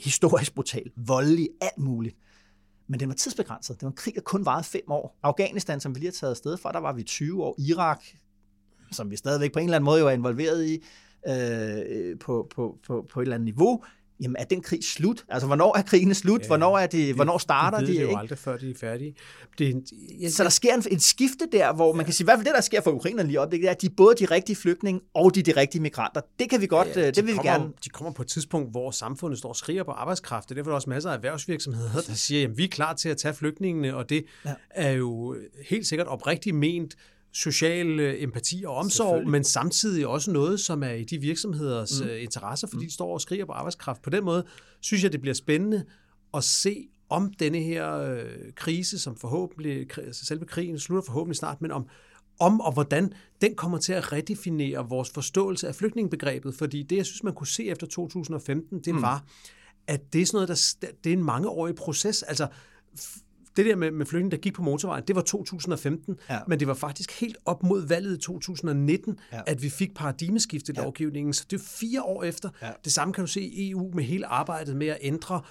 [0.00, 2.16] historisk brutal, voldelig, alt muligt
[2.90, 3.76] men den var tidsbegrænset.
[3.76, 5.18] Det var en krig, der kun varede fem år.
[5.22, 7.56] Afghanistan, som vi lige har taget afsted fra, der var vi 20 år.
[7.58, 8.04] Irak,
[8.92, 10.84] som vi stadigvæk på en eller anden måde jo er involveret i,
[11.28, 13.84] øh, på, på, på, på et eller andet niveau,
[14.20, 15.24] jamen er den krig slut?
[15.28, 16.40] Altså, hvornår er krigen slut?
[16.40, 17.86] Ja, hvornår, er det, hvornår starter de?
[17.86, 19.14] Det er jo aldrig, før de er færdige.
[19.58, 19.84] Det,
[20.20, 22.46] jeg, så der sker en, en skifte der, hvor man kan sige, i hvert fald
[22.46, 24.56] det, der sker for ukrainerne lige op, det er, at de er både de rigtige
[24.56, 26.20] flygtninge og de, de rigtige migranter.
[26.38, 27.72] Det kan vi godt, ja, øh, det vil kommer, vi gerne.
[27.84, 30.48] De kommer på et tidspunkt, hvor samfundet står og skriger på arbejdskraft.
[30.48, 33.08] Det er derfor, der også masser af erhvervsvirksomheder, der siger, at vi er klar til
[33.08, 34.54] at tage flygtningene, og det ja.
[34.70, 35.36] er jo
[35.68, 36.96] helt sikkert oprigtigt ment
[37.32, 42.08] social øh, empati og omsorg, men samtidig også noget, som er i de virksomheders mm.
[42.08, 42.88] Øh, interesser, fordi mm.
[42.88, 44.02] de står og skriger på arbejdskraft.
[44.02, 44.46] På den måde
[44.80, 45.84] synes jeg, det bliver spændende
[46.34, 51.60] at se, om denne her øh, krise, som forhåbentlig, altså selve krigen slutter forhåbentlig snart,
[51.62, 51.86] men om,
[52.40, 56.54] om og hvordan den kommer til at redefinere vores forståelse af flygtningebegrebet.
[56.54, 59.02] Fordi det, jeg synes, man kunne se efter 2015, det mm.
[59.02, 59.24] var,
[59.86, 62.22] at det er sådan noget, der, det er en mangeårig proces.
[62.22, 62.48] Altså,
[63.56, 66.38] det der med, med flygtninge, der gik på motorvejen, det var 2015, ja.
[66.48, 69.40] men det var faktisk helt op mod valget i 2019, ja.
[69.46, 70.82] at vi fik paradigmeskift i ja.
[70.82, 71.32] lovgivningen.
[71.32, 72.50] Så det er fire år efter.
[72.62, 72.70] Ja.
[72.84, 75.42] Det samme kan du se i EU med hele arbejdet med at ændre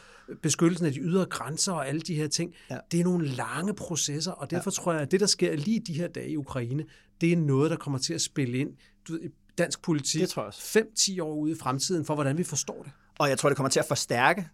[0.42, 2.54] beskyttelsen af de ydre grænser og alle de her ting.
[2.70, 2.78] Ja.
[2.92, 4.84] Det er nogle lange processer, og derfor ja.
[4.84, 6.84] tror jeg, at det, der sker lige de her dage i Ukraine,
[7.22, 8.70] det er noget, der kommer til at spille ind
[9.08, 9.22] du ved,
[9.58, 12.92] dansk politik 5-10 år ude i fremtiden for, hvordan vi forstår det.
[13.20, 14.50] Og jeg tror, det kommer til at forstærke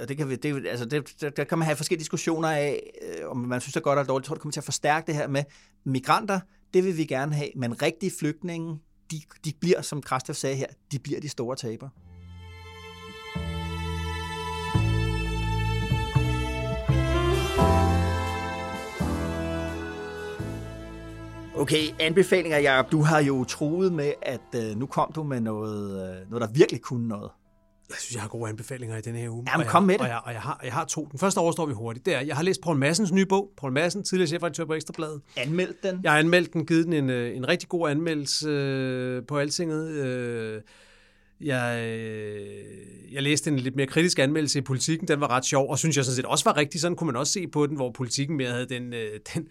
[0.00, 2.90] og det kan vi, det, altså det, der, der kan man have forskellige diskussioner af,
[3.02, 4.24] øh, om man synes, det er godt eller dårligt.
[4.24, 5.44] Jeg tror, det kommer til at forstærke det her med
[5.84, 6.40] migranter.
[6.74, 8.78] Det vil vi gerne have, men rigtige flygtninge,
[9.10, 11.90] de, de bliver, som Krastov sagde her, de bliver de store tabere.
[21.62, 22.92] Okay, anbefalinger, Jacob.
[22.92, 26.52] Du har jo troet med, at øh, nu kom du med noget, øh, noget, der
[26.52, 27.30] virkelig kunne noget.
[27.88, 29.44] Jeg synes, jeg har gode anbefalinger i den her uge.
[29.52, 30.00] Jamen, kom med det.
[30.00, 31.08] Og jeg, og jeg, har, jeg har to.
[31.10, 32.06] Den første overstår vi hurtigt.
[32.06, 33.50] Det er, jeg har læst Paul Massens nye bog.
[33.56, 35.20] Paul Massen, tidligere chefredaktør på Ekstrabladet.
[35.36, 36.00] Anmeldt den?
[36.02, 39.88] Jeg har anmeldt den, givet den en, øh, en rigtig god anmeldelse øh, på Altinget.
[39.90, 40.60] Øh,
[41.40, 41.78] jeg,
[43.12, 45.08] jeg læste en lidt mere kritisk anmeldelse i politikken.
[45.08, 46.80] Den var ret sjov, og synes jeg sådan set også var rigtig.
[46.80, 48.92] Sådan kunne man også se på den, hvor politikken mere havde den,
[49.34, 49.48] den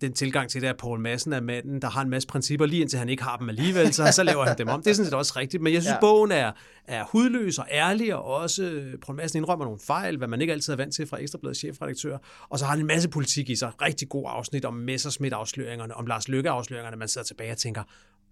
[0.00, 2.80] den tilgang til det, at Paul Madsen er manden, der har en masse principper, lige
[2.82, 4.82] indtil han ikke har dem alligevel, så, så laver han dem om.
[4.82, 6.00] Det er sådan set også rigtigt, men jeg synes, ja.
[6.00, 6.52] bogen er,
[6.84, 10.72] er hudløs og ærlig, og også Paul Madsen indrømmer nogle fejl, hvad man ikke altid
[10.72, 13.72] er vant til fra Ekstrabladets chefredaktør, og så har han en masse politik i sig.
[13.82, 17.82] Rigtig god afsnit om Messersmith-afsløringerne, om Lars Løkke-afsløringerne, man sidder tilbage og tænker,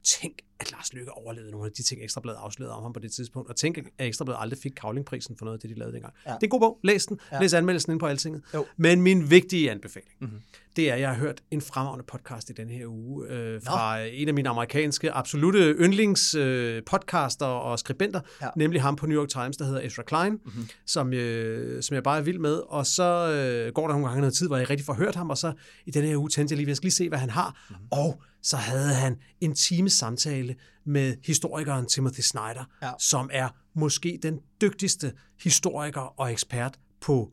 [0.09, 3.13] tænk, at Lars Lykke overlevede nogle af de ting, Ekstrabladet afslørede om ham på det
[3.13, 6.15] tidspunkt, og tænk, at Ekstrabladet aldrig fik kavlingprisen for noget af det, de lavede dengang.
[6.27, 6.31] Ja.
[6.31, 6.79] Det er en god bog.
[6.85, 7.21] Læs den.
[7.33, 7.41] Ja.
[7.41, 8.43] Læs anmeldelsen ind på Altinget.
[8.55, 8.67] Jo.
[8.77, 10.39] Men min vigtige anbefaling, mm-hmm.
[10.77, 13.99] det er, at jeg har hørt en fremragende podcast i denne her uge øh, fra
[13.99, 14.05] Nå.
[14.13, 16.83] en af mine amerikanske absolute yndlings øh,
[17.41, 18.49] og skribenter, ja.
[18.57, 20.69] nemlig ham på New York Times, der hedder Ezra Klein, mm-hmm.
[20.87, 22.55] som, øh, som jeg bare er vild med.
[22.69, 25.31] Og så øh, går der nogle gange noget tid, hvor jeg rigtig får hørt ham,
[25.31, 25.53] og så
[25.87, 27.65] i denne her uge tænkte jeg lige, at jeg skal lige se, hvad han har.
[27.71, 27.87] Mm-hmm.
[27.91, 30.55] Og så havde han en time samtale
[30.87, 32.91] med historikeren Timothy Snyder, ja.
[32.99, 35.13] som er måske den dygtigste
[35.43, 37.31] historiker og ekspert på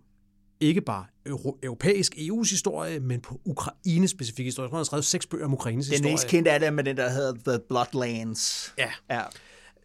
[0.59, 4.65] ikke bare euro, europæisk EU's historie, men på Ukraines specifikke historie.
[4.65, 6.13] Jeg tror, han har skrevet seks bøger om Ukraines Den historie.
[6.13, 8.73] mest kendte er det med den, der hedder The Bloodlands.
[8.77, 8.89] Ja.
[9.09, 9.21] ja.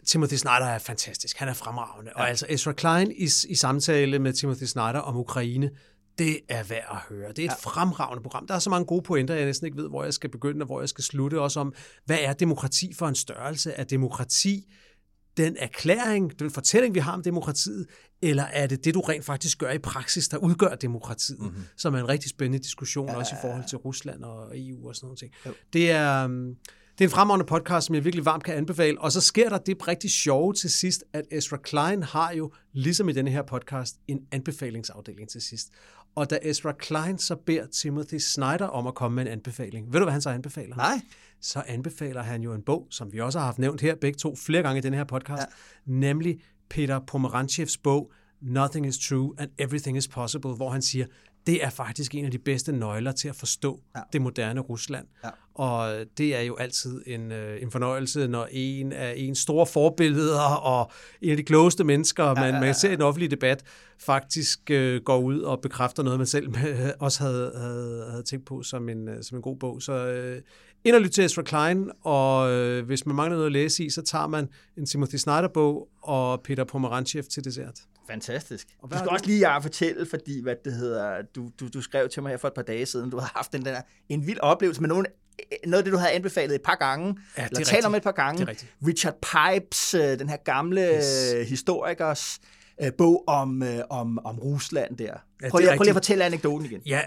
[0.06, 1.38] Timothy Snyder er fantastisk.
[1.38, 2.12] Han er fremragende.
[2.16, 2.20] Ja.
[2.20, 5.70] Og altså Ezra Klein i, i samtale med Timothy Snyder om Ukraine,
[6.20, 7.28] det er værd at høre.
[7.28, 7.70] Det er et ja.
[7.70, 8.46] fremragende program.
[8.46, 10.66] Der er så mange gode pointer, jeg næsten ikke ved, hvor jeg skal begynde og
[10.66, 11.40] hvor jeg skal slutte.
[11.40, 11.74] Også om,
[12.06, 13.72] hvad er demokrati for en størrelse?
[13.72, 14.72] Er demokrati
[15.36, 17.86] den erklæring, den fortælling, vi har om demokratiet,
[18.22, 21.62] eller er det det, du rent faktisk gør i praksis, der udgør demokratiet, mm-hmm.
[21.76, 24.96] som er en rigtig spændende diskussion, ja, også i forhold til Rusland og EU og
[24.96, 25.18] sådan noget.
[25.18, 25.32] ting.
[25.72, 26.56] Det er, um,
[27.00, 29.00] det er en fremragende podcast, som jeg virkelig varmt kan anbefale.
[29.00, 33.08] Og så sker der det rigtig sjove til sidst, at Ezra Klein har jo, ligesom
[33.08, 35.68] i denne her podcast, en anbefalingsafdeling til sidst.
[36.14, 40.00] Og da Ezra Klein så beder Timothy Snyder om at komme med en anbefaling, ved
[40.00, 40.76] du, hvad han så anbefaler?
[40.76, 41.00] Nej.
[41.40, 44.36] Så anbefaler han jo en bog, som vi også har haft nævnt her begge to
[44.36, 45.46] flere gange i den her podcast, ja.
[45.92, 46.40] nemlig
[46.70, 51.06] Peter Pomeranchevs bog Nothing is True and Everything is Possible, hvor han siger,
[51.46, 54.00] det er faktisk en af de bedste nøgler til at forstå ja.
[54.12, 55.06] det moderne Rusland.
[55.24, 55.30] Ja.
[55.54, 60.54] Og det er jo altid en, øh, en fornøjelse, når en af ens store forbilleder
[60.54, 60.90] og
[61.22, 63.64] en af de klogeste mennesker, ja, man, man ser i den offentlige debat,
[63.98, 66.48] faktisk øh, går ud og bekræfter noget, man selv
[67.00, 69.82] også havde, havde, havde tænkt på som en, øh, som en god bog.
[69.82, 70.42] Så øh,
[70.84, 73.90] ind og lytte til Ezra Klein, og øh, hvis man mangler noget at læse i,
[73.90, 77.80] så tager man en Timothy Snyder-bog og Peter Pomerantjev til dessert.
[78.10, 78.68] Fantastisk.
[78.78, 82.08] Og du skal også lige at fortælle, fordi hvad det hedder, du, du, du skrev
[82.08, 84.38] til mig her for et par dage siden, du har haft den der, en vild
[84.40, 85.06] oplevelse med nogen,
[85.66, 88.12] noget af det, du havde anbefalet et par gange, ja, eller talt om et par
[88.12, 88.56] gange.
[88.86, 91.48] Richard Pipes, øh, den her gamle yes.
[91.48, 92.40] historikers
[92.82, 95.04] øh, bog om, øh, om, om Rusland der.
[95.42, 96.80] Ja, prøv, lige, prøv lige at fortælle anekdoten igen.
[96.86, 97.00] Ja,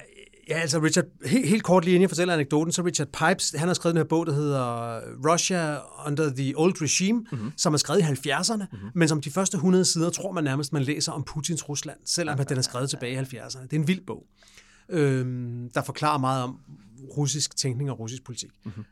[0.50, 3.68] Ja, altså Richard, helt, helt kort lige inden jeg fortæller anekdoten, så Richard Pipes, han
[3.68, 5.00] har skrevet den her bog, der hedder
[5.32, 5.78] Russia
[6.08, 7.52] Under the Old Regime, mm-hmm.
[7.58, 8.89] som er skrevet i 70'erne, mm-hmm.
[8.96, 12.38] men som de første 100 sider tror man nærmest, man læser om Putins Rusland, selvom
[12.38, 13.62] ja, den er skrevet tilbage i 70'erne.
[13.64, 14.26] Det er en vild bog,
[14.89, 16.60] øhm, der forklarer meget om
[17.18, 18.52] russisk tænkning og russisk politik.
[18.66, 18.84] Mm-hmm.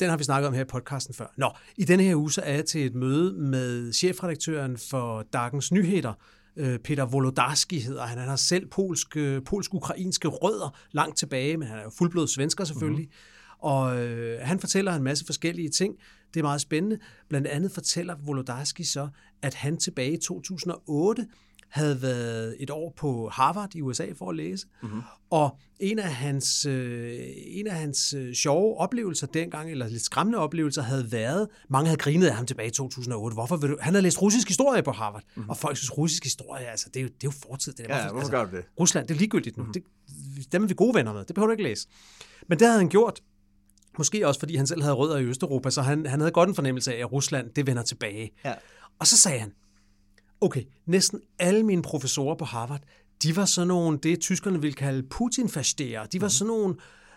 [0.00, 1.26] Den har vi snakket om her i podcasten før.
[1.36, 5.72] Nå, i denne her uge så er jeg til et møde med chefredaktøren for Dagens
[5.72, 6.12] Nyheder,
[6.56, 8.18] Øh, Peter Wolodarski hedder han.
[8.18, 12.64] Han har selv polsk, øh, polsk-ukrainske rødder langt tilbage, men han er jo fuldblodet svensker
[12.64, 13.04] selvfølgelig.
[13.04, 13.58] Mm-hmm.
[13.58, 15.96] Og øh, han fortæller en masse forskellige ting.
[16.34, 16.98] Det er meget spændende.
[17.28, 19.08] Blandt andet fortæller Wolodarski så,
[19.42, 21.26] at han tilbage i 2008
[21.74, 24.66] havde været et år på Harvard i USA for at læse.
[24.82, 25.00] Mm-hmm.
[25.30, 30.38] Og en af hans, øh, en af hans øh, sjove oplevelser dengang, eller lidt skræmmende
[30.38, 33.34] oplevelser, havde været, mange havde grinet af ham tilbage i 2008.
[33.34, 33.76] Hvorfor vil du?
[33.80, 35.50] Han havde læst russisk historie på Harvard, mm-hmm.
[35.50, 37.72] og folk synes, russisk historie, altså, det er jo, det er jo fortid.
[37.72, 38.64] Det er, ja, hvorfor altså, gør du det?
[38.80, 39.62] Rusland, det er ligegyldigt nu.
[39.62, 39.72] Mm-hmm.
[39.72, 41.24] Det, dem er vi gode venner med.
[41.24, 41.88] Det behøver du ikke læse.
[42.48, 43.20] Men det havde han gjort,
[43.98, 46.54] Måske også, fordi han selv havde rødder i Østeuropa, så han, han havde godt en
[46.54, 48.30] fornemmelse af, at Rusland, det vender tilbage.
[48.44, 48.54] Ja.
[48.98, 49.52] Og så sagde han,
[50.44, 52.80] okay, næsten alle mine professorer på Harvard,
[53.22, 56.28] de var sådan nogle, det tyskerne ville kalde putin De var mhm.
[56.28, 56.74] sådan nogle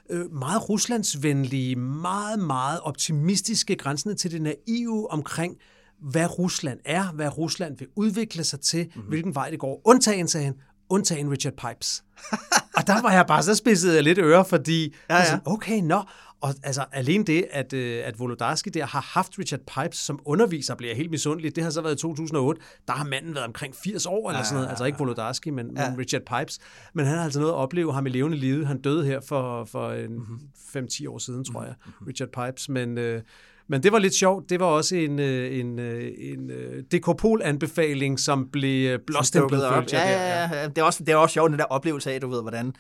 [0.10, 5.58] øh, meget ruslandsvenlige, meget, meget optimistiske, grænsende til det naive omkring,
[6.02, 9.10] hvad Rusland er, hvad Rusland vil udvikle sig til, mm-hmm.
[9.10, 9.82] hvilken vej det går.
[9.86, 10.56] Undtagen, sagde han,
[10.90, 12.04] undtagen Richard Pipes.
[12.78, 15.26] og der var jeg bare så spidset lidt øre, fordi, ja, ja.
[15.26, 16.04] Sådan, okay, nå,
[16.42, 20.76] og altså alene det, at, øh, at Volodarski der har haft Richard Pipes som underviser,
[20.76, 21.56] bliver helt misundelig.
[21.56, 22.62] Det har så været i 2008.
[22.88, 24.70] Der har manden været omkring 80 år eller sådan noget.
[24.70, 25.90] Altså ikke Volodarski, men, ja.
[25.90, 26.60] men Richard Pipes.
[26.94, 28.68] Men han har altså noget at opleve ham i levende livet.
[28.68, 30.88] Han døde her for, for en mm-hmm.
[30.88, 32.08] 5-10 år siden, tror jeg, mm-hmm.
[32.08, 32.70] Richard Pipes.
[32.70, 32.98] Men...
[32.98, 33.22] Øh,
[33.70, 34.50] men det var lidt sjovt.
[34.50, 39.62] Det var også en, øh, en, øh, en, en Dekopol-anbefaling, som blev blåstemplet.
[39.62, 40.68] Ja, ja, ja.
[40.68, 42.74] Det er, også, det er også sjovt, den der oplevelse af, du ved, hvordan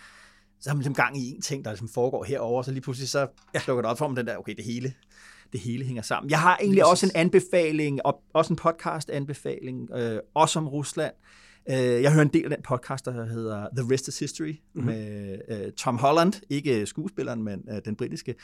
[0.59, 3.09] så har man ligesom gang i en ting, der ligesom foregår herover, så lige pludselig
[3.09, 3.59] så ja.
[3.59, 4.93] slukker det op for den der, okay, det hele,
[5.53, 6.29] det hele hænger sammen.
[6.29, 11.13] Jeg har egentlig også en anbefaling, og også en podcast-anbefaling, øh, også om Rusland.
[11.69, 14.85] Øh, jeg hører en del af den podcast, der hedder The Rest is History, mm-hmm.
[14.91, 18.35] med øh, Tom Holland, ikke skuespilleren, men øh, den britiske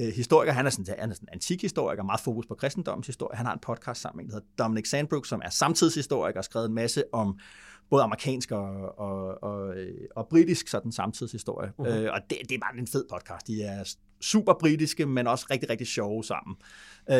[0.00, 0.52] øh, historiker.
[0.52, 3.36] Han er sådan, han er sådan en antikhistoriker, meget fokus på kristendommens historie.
[3.36, 6.68] Han har en podcast sammen med, der hedder Dominic Sandbrook, som er samtidshistoriker og skrevet
[6.68, 7.38] en masse om
[7.90, 9.74] både amerikansk og, og, og,
[10.16, 11.72] og britisk sådan samtidshistorie.
[11.78, 11.88] Uh-huh.
[11.88, 13.46] Øh, og det, det er bare en fed podcast.
[13.46, 16.56] De er super britiske, men også rigtig, rigtig sjove sammen.
[17.10, 17.16] Øh,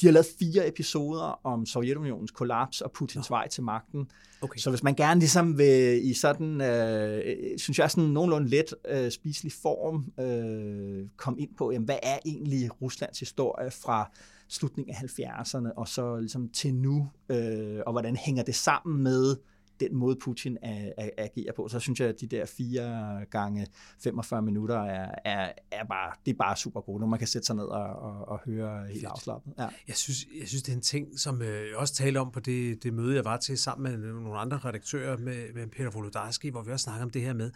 [0.00, 4.10] de har lavet fire episoder om Sovjetunionens kollaps og Putins vej til magten.
[4.40, 4.58] Okay.
[4.58, 9.10] Så hvis man gerne ligesom vil i sådan, øh, synes jeg, sådan nogenlunde let øh,
[9.10, 14.10] spiselig form øh, komme ind på, jamen, hvad er egentlig Ruslands historie fra
[14.48, 19.36] slutningen af 70'erne og så ligesom til nu, øh, og hvordan hænger det sammen med
[19.80, 21.68] den måde, Putin agerer på.
[21.68, 23.66] Så synes jeg, at de der fire gange
[24.02, 27.46] 45 minutter er, er, er bare, det er bare super gode, når man kan sætte
[27.46, 29.04] sig ned og, og, og høre helt Fedt.
[29.04, 29.52] afslappet.
[29.58, 29.68] Ja.
[29.88, 32.40] Jeg, synes, jeg synes, det er en ting, som øh, jeg også talte om på
[32.40, 36.48] det, det møde, jeg var til sammen med nogle andre redaktører med, med Peter Volodarski,
[36.48, 37.50] hvor vi også snakker om det her med,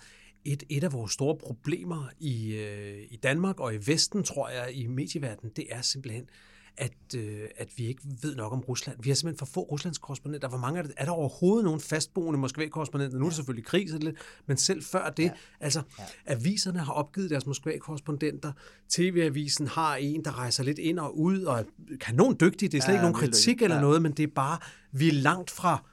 [0.45, 4.73] et, et af vores store problemer i, øh, i Danmark og i Vesten, tror jeg,
[4.73, 6.29] i medieverdenen, det er simpelthen,
[6.77, 8.97] at, øh, at vi ikke ved nok om Rusland.
[9.03, 10.49] Vi har simpelthen for få Ruslands korrespondenter.
[10.49, 10.93] Hvor mange er, det?
[10.97, 13.19] er der overhovedet nogen fastboende Moskva-korrespondenter?
[13.19, 14.17] Nu er det selvfølgelig krig, så lidt,
[14.47, 15.31] men selv før det, ja.
[15.61, 16.05] altså ja.
[16.27, 18.53] aviserne har opgivet deres Moskva-korrespondenter.
[18.89, 21.65] TV-avisen har en, der rejser lidt ind og ud, og er
[22.01, 22.73] kanon dygtig.
[22.73, 23.65] Det er slet ja, ikke nogen kritik ja.
[23.65, 24.59] eller noget, men det er bare,
[24.93, 25.85] vi er langt fra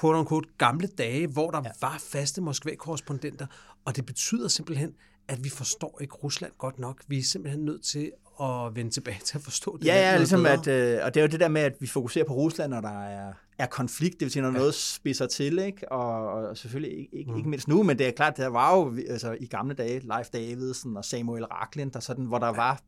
[0.00, 1.70] quote unquote, gamle dage, hvor der ja.
[1.80, 3.46] var faste Moskva-korrespondenter,
[3.84, 4.94] og det betyder simpelthen,
[5.32, 7.02] at vi forstår ikke Rusland godt nok.
[7.08, 9.86] Vi er simpelthen nødt til at vende tilbage til at forstå det.
[9.86, 12.24] Ja, ja ligesom at, øh, og det er jo det der med, at vi fokuserer
[12.24, 14.58] på Rusland, når der er, er konflikt, det vil sige, når ja.
[14.58, 15.92] noget spidser til, ikke?
[15.92, 17.36] Og, og selvfølgelig ikke, ikke, mm.
[17.36, 20.26] ikke mindst nu, men det er klart, der var jo altså, i gamle dage Leif
[20.32, 22.52] Davidsen og Samuel Racklin, der sådan, hvor der ja.
[22.52, 22.80] var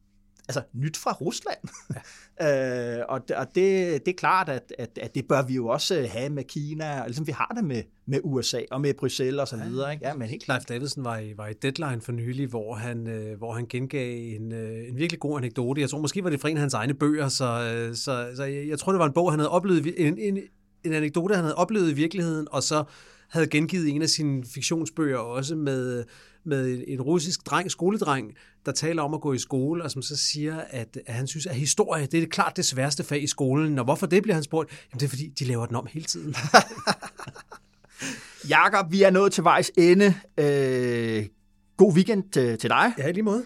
[0.49, 1.59] altså nyt fra Rusland.
[2.41, 2.99] Ja.
[2.99, 6.07] øh, og og det, det er klart, at, at, at det bør vi jo også
[6.11, 9.49] have med Kina, og ligesom vi har det med, med USA og med Bruxelles og
[9.49, 9.93] så videre.
[9.93, 10.07] Ikke?
[10.07, 13.39] Ja, men helt Leif Davidsen var i, var i Deadline for nylig, hvor han, øh,
[13.39, 15.81] hvor han gengav en, øh, en virkelig god anekdote.
[15.81, 18.45] Jeg tror måske var det fra en af hans egne bøger, så, øh, så, så
[18.45, 20.39] jeg, jeg tror, det var en bog, han havde oplevet, en, en,
[20.85, 22.85] en anekdote, han havde oplevet i virkeligheden, og så
[23.29, 26.05] havde gengivet en af sine fiktionsbøger også med,
[26.45, 28.33] med en russisk dreng, skoledreng,
[28.67, 31.47] der taler om at gå i skole, og som så siger, at, at han synes,
[31.47, 33.79] at historie, det er klart det sværeste fag i skolen.
[33.79, 34.71] Og hvorfor det, bliver han spurgt?
[34.71, 36.35] Jamen det er, fordi de laver den om hele tiden.
[38.49, 40.15] Jakob, vi er nået til vejs ende.
[40.39, 41.27] Øh,
[41.77, 42.93] god weekend øh, til dig.
[42.99, 43.45] Ja, lige måde.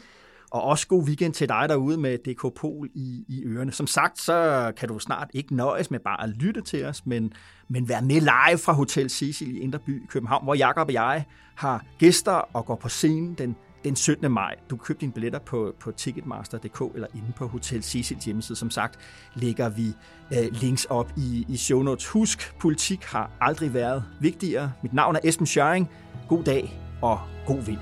[0.51, 3.72] Og også god weekend til dig derude med DK Pol i, i ørerne.
[3.72, 7.32] Som sagt, så kan du snart ikke nøjes med bare at lytte til os, men,
[7.68, 11.24] men være med live fra Hotel Cecil i Inderby, København, hvor Jakob og jeg
[11.55, 14.32] har gæster og går på scenen den, den 17.
[14.32, 14.55] maj.
[14.70, 18.59] Du kan købe dine billetter på, på ticketmaster.dk eller inde på Hotel Cecils hjemmeside.
[18.59, 18.99] Som sagt
[19.34, 19.86] lægger vi
[20.32, 22.07] øh, links op i, i show notes.
[22.07, 24.72] Husk, politik har aldrig været vigtigere.
[24.82, 25.90] Mit navn er Esben Schøring.
[26.28, 27.78] God dag og god vind.